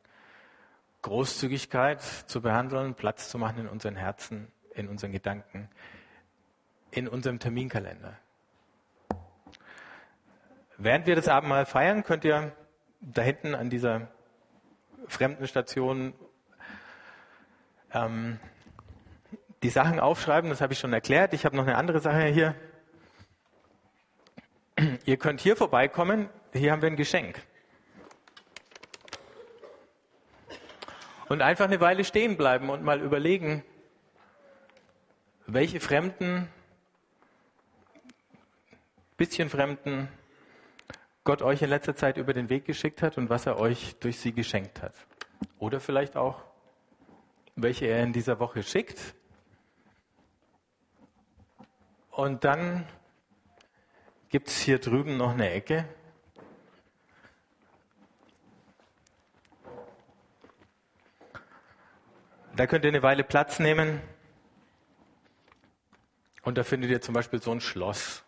Großzügigkeit 1.02 2.02
zu 2.02 2.42
behandeln, 2.42 2.94
Platz 2.94 3.30
zu 3.30 3.38
machen 3.38 3.60
in 3.60 3.68
unseren 3.68 3.96
Herzen, 3.96 4.52
in 4.74 4.88
unseren 4.88 5.12
Gedanken, 5.12 5.70
in 6.92 7.08
unserem 7.08 7.40
Terminkalender. 7.40 8.18
Während 10.78 11.06
wir 11.08 11.16
das 11.16 11.30
Abendmahl 11.30 11.66
feiern, 11.66 12.04
könnt 12.04 12.26
ihr 12.26 12.52
da 13.00 13.22
hinten 13.22 13.56
an 13.56 13.70
dieser 13.70 14.10
Fremdenstation 15.08 16.14
ähm, 17.94 18.40
die 19.64 19.70
Sachen 19.70 20.00
aufschreiben. 20.02 20.50
Das 20.50 20.60
habe 20.60 20.74
ich 20.74 20.80
schon 20.80 20.92
erklärt. 20.92 21.34
Ich 21.34 21.46
habe 21.46 21.56
noch 21.56 21.66
eine 21.66 21.78
andere 21.78 22.00
Sache 22.00 22.26
hier. 22.26 22.56
Ihr 25.06 25.18
könnt 25.18 25.40
hier 25.40 25.56
vorbeikommen. 25.56 26.30
Hier 26.52 26.74
haben 26.74 26.82
wir 26.82 26.90
ein 26.90 26.98
Geschenk. 26.98 27.42
Und 31.30 31.42
einfach 31.42 31.66
eine 31.66 31.80
Weile 31.80 32.04
stehen 32.04 32.36
bleiben 32.36 32.70
und 32.70 32.84
mal 32.84 33.02
überlegen, 33.02 33.64
welche 35.48 35.80
Fremden, 35.80 36.50
bisschen 39.18 39.50
Fremden 39.50 40.10
Gott 41.26 41.42
euch 41.42 41.64
in 41.64 41.70
letzter 41.70 41.96
Zeit 41.96 42.18
über 42.18 42.34
den 42.34 42.50
Weg 42.50 42.66
geschickt 42.66 43.02
hat 43.02 43.18
und 43.18 43.32
was 43.32 43.48
er 43.48 43.60
euch 43.60 43.96
durch 44.00 44.20
sie 44.20 44.32
geschenkt 44.32 44.84
hat. 44.84 44.94
Oder 45.58 45.80
vielleicht 45.80 46.16
auch, 46.16 46.44
welche 47.56 47.88
er 47.88 48.04
in 48.04 48.14
dieser 48.14 48.40
Woche 48.40 48.62
schickt. 48.62 49.16
Und 52.12 52.44
dann 52.44 52.86
gibt 54.30 54.50
es 54.50 54.60
hier 54.60 54.78
drüben 54.78 55.18
noch 55.18 55.32
eine 55.32 55.50
Ecke. 55.50 55.90
Da 62.56 62.68
könnt 62.68 62.86
ihr 62.86 62.90
eine 62.90 63.02
Weile 63.02 63.24
Platz 63.24 63.58
nehmen. 63.58 64.00
Und 66.44 66.60
da 66.60 66.64
findet 66.64 66.92
ihr 66.92 67.02
zum 67.02 67.16
Beispiel 67.16 67.42
so 67.42 67.52
ein 67.52 67.62
Schloss. 67.62 68.24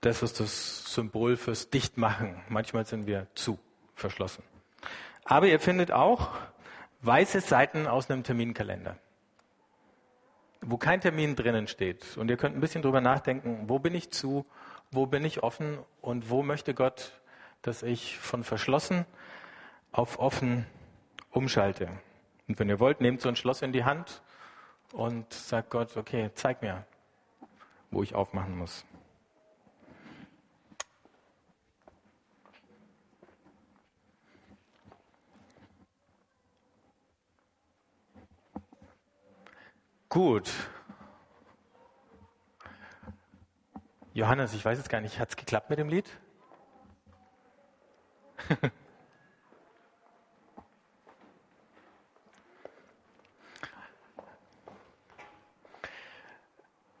Das 0.00 0.22
ist 0.22 0.38
das 0.38 0.94
Symbol 0.94 1.36
fürs 1.36 1.70
Dichtmachen. 1.70 2.40
Manchmal 2.48 2.86
sind 2.86 3.06
wir 3.06 3.26
zu 3.34 3.58
verschlossen. 3.94 4.44
Aber 5.24 5.46
ihr 5.46 5.58
findet 5.58 5.90
auch 5.90 6.30
weiße 7.02 7.40
Seiten 7.40 7.86
aus 7.86 8.08
einem 8.08 8.22
Terminkalender, 8.22 8.96
wo 10.60 10.76
kein 10.76 11.00
Termin 11.00 11.34
drinnen 11.34 11.66
steht. 11.66 12.16
Und 12.16 12.30
ihr 12.30 12.36
könnt 12.36 12.56
ein 12.56 12.60
bisschen 12.60 12.82
drüber 12.82 13.00
nachdenken, 13.00 13.68
wo 13.68 13.80
bin 13.80 13.94
ich 13.94 14.10
zu, 14.10 14.46
wo 14.92 15.06
bin 15.06 15.24
ich 15.24 15.42
offen 15.42 15.78
und 16.00 16.30
wo 16.30 16.42
möchte 16.42 16.74
Gott, 16.74 17.12
dass 17.62 17.82
ich 17.82 18.18
von 18.18 18.44
verschlossen 18.44 19.04
auf 19.90 20.18
offen 20.20 20.66
umschalte. 21.30 21.88
Und 22.46 22.58
wenn 22.58 22.68
ihr 22.68 22.78
wollt, 22.78 23.00
nehmt 23.00 23.20
so 23.20 23.28
ein 23.28 23.36
Schloss 23.36 23.62
in 23.62 23.72
die 23.72 23.84
Hand 23.84 24.22
und 24.92 25.32
sagt 25.32 25.70
Gott, 25.70 25.96
okay, 25.96 26.30
zeig 26.34 26.62
mir, 26.62 26.86
wo 27.90 28.02
ich 28.02 28.14
aufmachen 28.14 28.56
muss. 28.56 28.84
Gut. 40.08 40.50
Johannes, 44.14 44.54
ich 44.54 44.64
weiß 44.64 44.78
jetzt 44.78 44.88
gar 44.88 45.02
nicht, 45.02 45.18
hat 45.18 45.28
es 45.28 45.36
geklappt 45.36 45.68
mit 45.68 45.78
dem 45.78 45.90
Lied? 45.90 46.08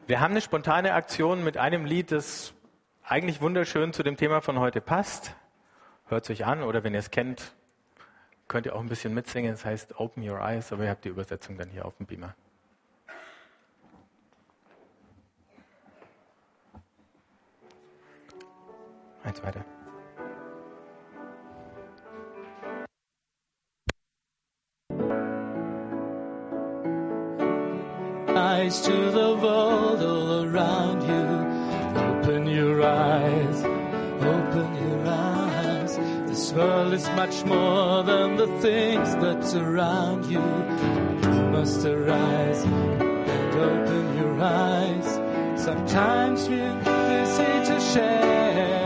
Wir 0.06 0.20
haben 0.20 0.32
eine 0.32 0.42
spontane 0.42 0.92
Aktion 0.92 1.42
mit 1.44 1.56
einem 1.56 1.86
Lied, 1.86 2.12
das 2.12 2.52
eigentlich 3.04 3.40
wunderschön 3.40 3.92
zu 3.94 4.02
dem 4.02 4.18
Thema 4.18 4.42
von 4.42 4.58
heute 4.58 4.82
passt. 4.82 5.34
Hört 6.06 6.24
es 6.24 6.30
euch 6.30 6.44
an 6.46 6.62
oder 6.62 6.84
wenn 6.84 6.92
ihr 6.92 7.00
es 7.00 7.10
kennt, 7.10 7.54
könnt 8.48 8.66
ihr 8.66 8.74
auch 8.74 8.80
ein 8.80 8.88
bisschen 8.88 9.14
mitsingen. 9.14 9.54
Es 9.54 9.64
heißt 9.64 9.98
Open 9.98 10.28
Your 10.28 10.40
Eyes, 10.40 10.72
aber 10.72 10.84
ihr 10.84 10.90
habt 10.90 11.04
die 11.04 11.10
Übersetzung 11.10 11.56
dann 11.56 11.70
hier 11.70 11.86
auf 11.86 11.96
dem 11.96 12.06
Beamer. 12.06 12.34
Eins 19.28 19.42
weiter. 19.44 19.64
Eyes 28.34 28.80
to 28.80 29.10
the 29.10 29.36
world 29.42 30.02
all 30.02 30.44
around 30.44 31.02
you. 31.02 31.26
Open 32.08 32.46
your 32.46 32.82
eyes, 32.82 33.64
open 34.34 34.68
your 34.88 35.06
eyes. 35.06 35.96
This 36.26 36.52
world 36.54 36.94
is 36.94 37.06
much 37.10 37.44
more 37.44 38.02
than 38.04 38.36
the 38.36 38.46
things 38.62 39.14
that 39.16 39.44
surround 39.44 40.24
you. 40.24 40.40
You 40.40 41.42
must 41.50 41.84
arise 41.84 42.64
and 42.64 43.54
open 43.54 44.16
your 44.16 44.40
eyes. 44.40 45.06
Sometimes 45.62 46.48
we're 46.48 46.74
busy 46.82 47.52
to 47.68 47.80
share. 47.92 48.77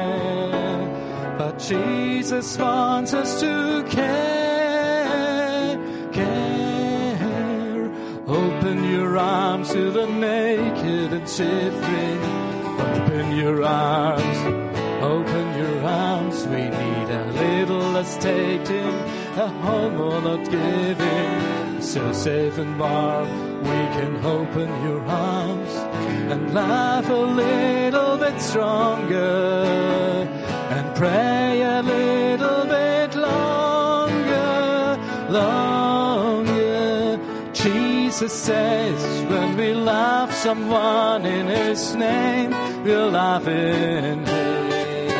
Jesus 1.72 2.58
wants 2.58 3.14
us 3.14 3.40
to 3.40 3.82
care, 3.88 5.78
care. 6.12 7.90
Open 8.26 8.84
your 8.90 9.16
arms 9.16 9.72
to 9.72 9.90
the 9.90 10.06
naked 10.06 11.14
and 11.14 11.26
shivering. 11.26 12.20
Open 12.78 13.36
your 13.36 13.64
arms, 13.64 14.38
open 15.02 15.56
your 15.56 15.82
arms. 15.82 16.46
We 16.46 16.68
need 16.68 17.08
a 17.20 17.24
little 17.42 17.88
less 17.96 18.18
taking, 18.18 18.94
a 19.44 19.48
home 19.64 19.98
or 19.98 20.20
not 20.20 20.44
giving. 20.50 21.80
So 21.80 22.12
safe 22.12 22.58
and 22.58 22.78
warm, 22.78 23.28
we 23.62 23.80
can 23.96 24.22
open 24.26 24.68
your 24.84 25.00
arms 25.06 25.72
and 26.32 26.52
laugh 26.52 27.08
a 27.08 27.14
little 27.14 28.18
bit 28.18 28.38
stronger 28.42 30.41
and 30.72 30.96
pray 30.96 31.60
a 31.60 31.82
little 31.82 32.64
bit 32.64 33.14
longer, 33.14 34.98
longer. 35.28 37.20
Jesus 37.52 38.32
says 38.32 39.00
when 39.30 39.56
we 39.58 39.74
love 39.74 40.32
someone 40.32 41.26
in 41.26 41.46
His 41.46 41.94
name, 41.94 42.50
we'll 42.84 43.10
love 43.10 43.46
in 43.48 44.24
Him. 44.24 45.12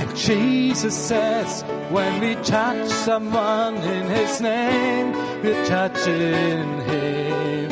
And 0.00 0.16
Jesus 0.16 0.96
says 0.96 1.62
when 1.90 2.20
we 2.20 2.34
touch 2.42 2.88
someone 2.88 3.76
in 3.76 4.08
His 4.08 4.40
name, 4.40 5.12
we're 5.42 5.64
touching 5.66 6.80
Him. 6.90 7.70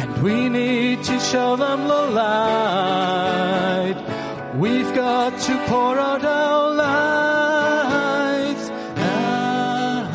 And 0.00 0.22
we 0.22 0.48
need 0.48 1.04
to 1.04 1.20
show 1.20 1.56
them 1.56 1.88
the 1.88 2.06
light 2.22 4.17
We've 4.58 4.92
got 4.92 5.40
to 5.40 5.66
pour 5.68 5.96
out 5.96 6.24
our 6.24 6.74
lives, 6.74 8.70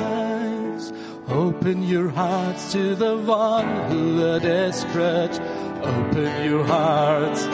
lives. 0.02 0.92
Open 1.30 1.82
your 1.84 2.10
hearts 2.10 2.74
to 2.74 2.94
the 2.96 3.16
one 3.20 3.90
who 3.90 4.26
are 4.26 4.42
desperate. 4.42 5.40
Open 5.82 6.44
your 6.44 6.66
hearts. 6.66 7.48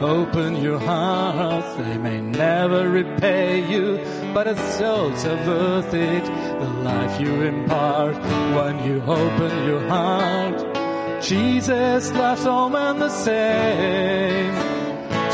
Open 0.00 0.56
your 0.62 0.78
hearts, 0.78 1.74
they 1.74 1.98
may 1.98 2.22
never 2.22 2.88
repay 2.88 3.70
you, 3.70 3.98
but 4.32 4.46
it's 4.46 4.78
souls 4.78 5.22
worth 5.26 5.92
it, 5.92 6.24
the 6.24 6.70
life 6.82 7.20
you 7.20 7.42
impart 7.42 8.16
when 8.56 8.82
you 8.82 9.02
open 9.02 9.66
your 9.66 9.86
heart. 9.88 10.58
Jesus 11.22 12.10
loves 12.12 12.46
all 12.46 12.70
men 12.70 12.98
the 12.98 13.10
same. 13.10 14.69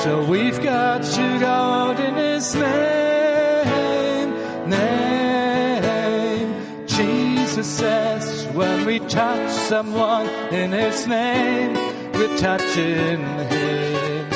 So 0.07 0.23
we've 0.25 0.63
got 0.63 1.03
to 1.03 1.39
go 1.41 1.47
out 1.47 1.99
in 1.99 2.15
His 2.15 2.55
name, 2.55 4.31
name. 4.71 6.55
Jesus 6.87 7.67
says 7.67 8.47
when 8.55 8.87
we 8.87 9.01
touch 9.01 9.51
someone 9.51 10.29
in 10.55 10.71
His 10.71 11.09
name, 11.09 11.75
we're 12.13 12.39
touching 12.39 13.19
Him. 13.51 14.33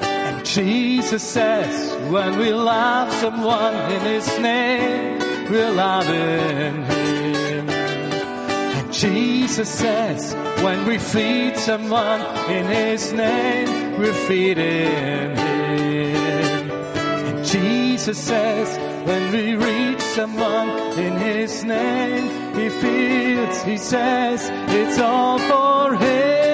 And 0.00 0.46
Jesus 0.46 1.22
says 1.22 1.94
when 2.10 2.38
we 2.38 2.54
love 2.54 3.12
someone 3.20 3.74
in 3.92 4.00
His 4.00 4.26
name, 4.38 5.18
we're 5.50 5.72
loving 5.72 6.84
Him. 6.84 7.68
And 7.68 8.90
Jesus 8.94 9.68
says 9.68 10.34
when 10.64 10.86
we 10.86 10.96
feed 10.96 11.58
someone 11.58 12.22
in 12.48 12.64
His 12.64 13.12
name, 13.12 13.85
we're 13.98 14.12
feeding 14.28 15.36
Him. 15.36 16.70
And 16.70 17.44
Jesus 17.44 18.18
says 18.18 18.78
when 19.06 19.32
we 19.32 19.54
reach 19.54 20.00
someone 20.00 20.68
in 20.98 21.16
His 21.18 21.64
name, 21.64 22.54
He 22.54 22.68
feels, 22.68 23.62
He 23.62 23.76
says, 23.76 24.50
it's 24.70 24.98
all 24.98 25.38
for 25.38 25.96
Him. 25.96 26.45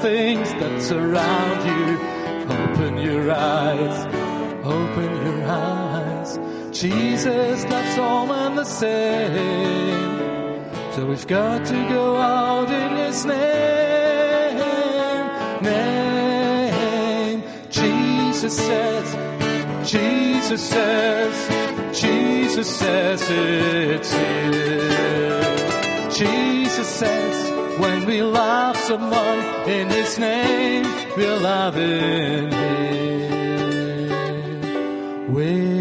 Things 0.00 0.52
that 0.54 0.82
surround 0.82 1.64
you. 1.70 1.98
Open 2.56 2.98
your 2.98 3.30
eyes. 3.30 4.06
Open 4.64 5.10
your 5.26 5.44
eyes. 5.46 6.38
Jesus 6.72 7.64
loves 7.64 7.98
all 7.98 8.26
men 8.26 8.56
the 8.56 8.64
same. 8.64 10.18
So 10.94 11.06
we've 11.06 11.26
got 11.26 11.66
to 11.66 11.88
go 11.88 12.16
out 12.16 12.70
in 12.70 12.96
His 12.96 13.24
name. 13.24 14.58
Name. 15.62 17.42
Jesus 17.70 18.56
says. 18.56 19.16
Jesus 19.90 20.62
says. 20.68 21.48
Jesus 22.00 22.78
says 22.78 23.22
it's 23.28 24.12
here. 24.12 26.08
Jesus 26.10 26.86
says 26.86 27.57
when 27.78 28.06
we 28.06 28.22
love 28.22 28.76
someone 28.76 29.38
in 29.68 29.88
His 29.88 30.18
name, 30.18 30.84
we're 31.16 31.38
loving 31.38 32.50
Him. 32.50 32.88
we 35.34 35.77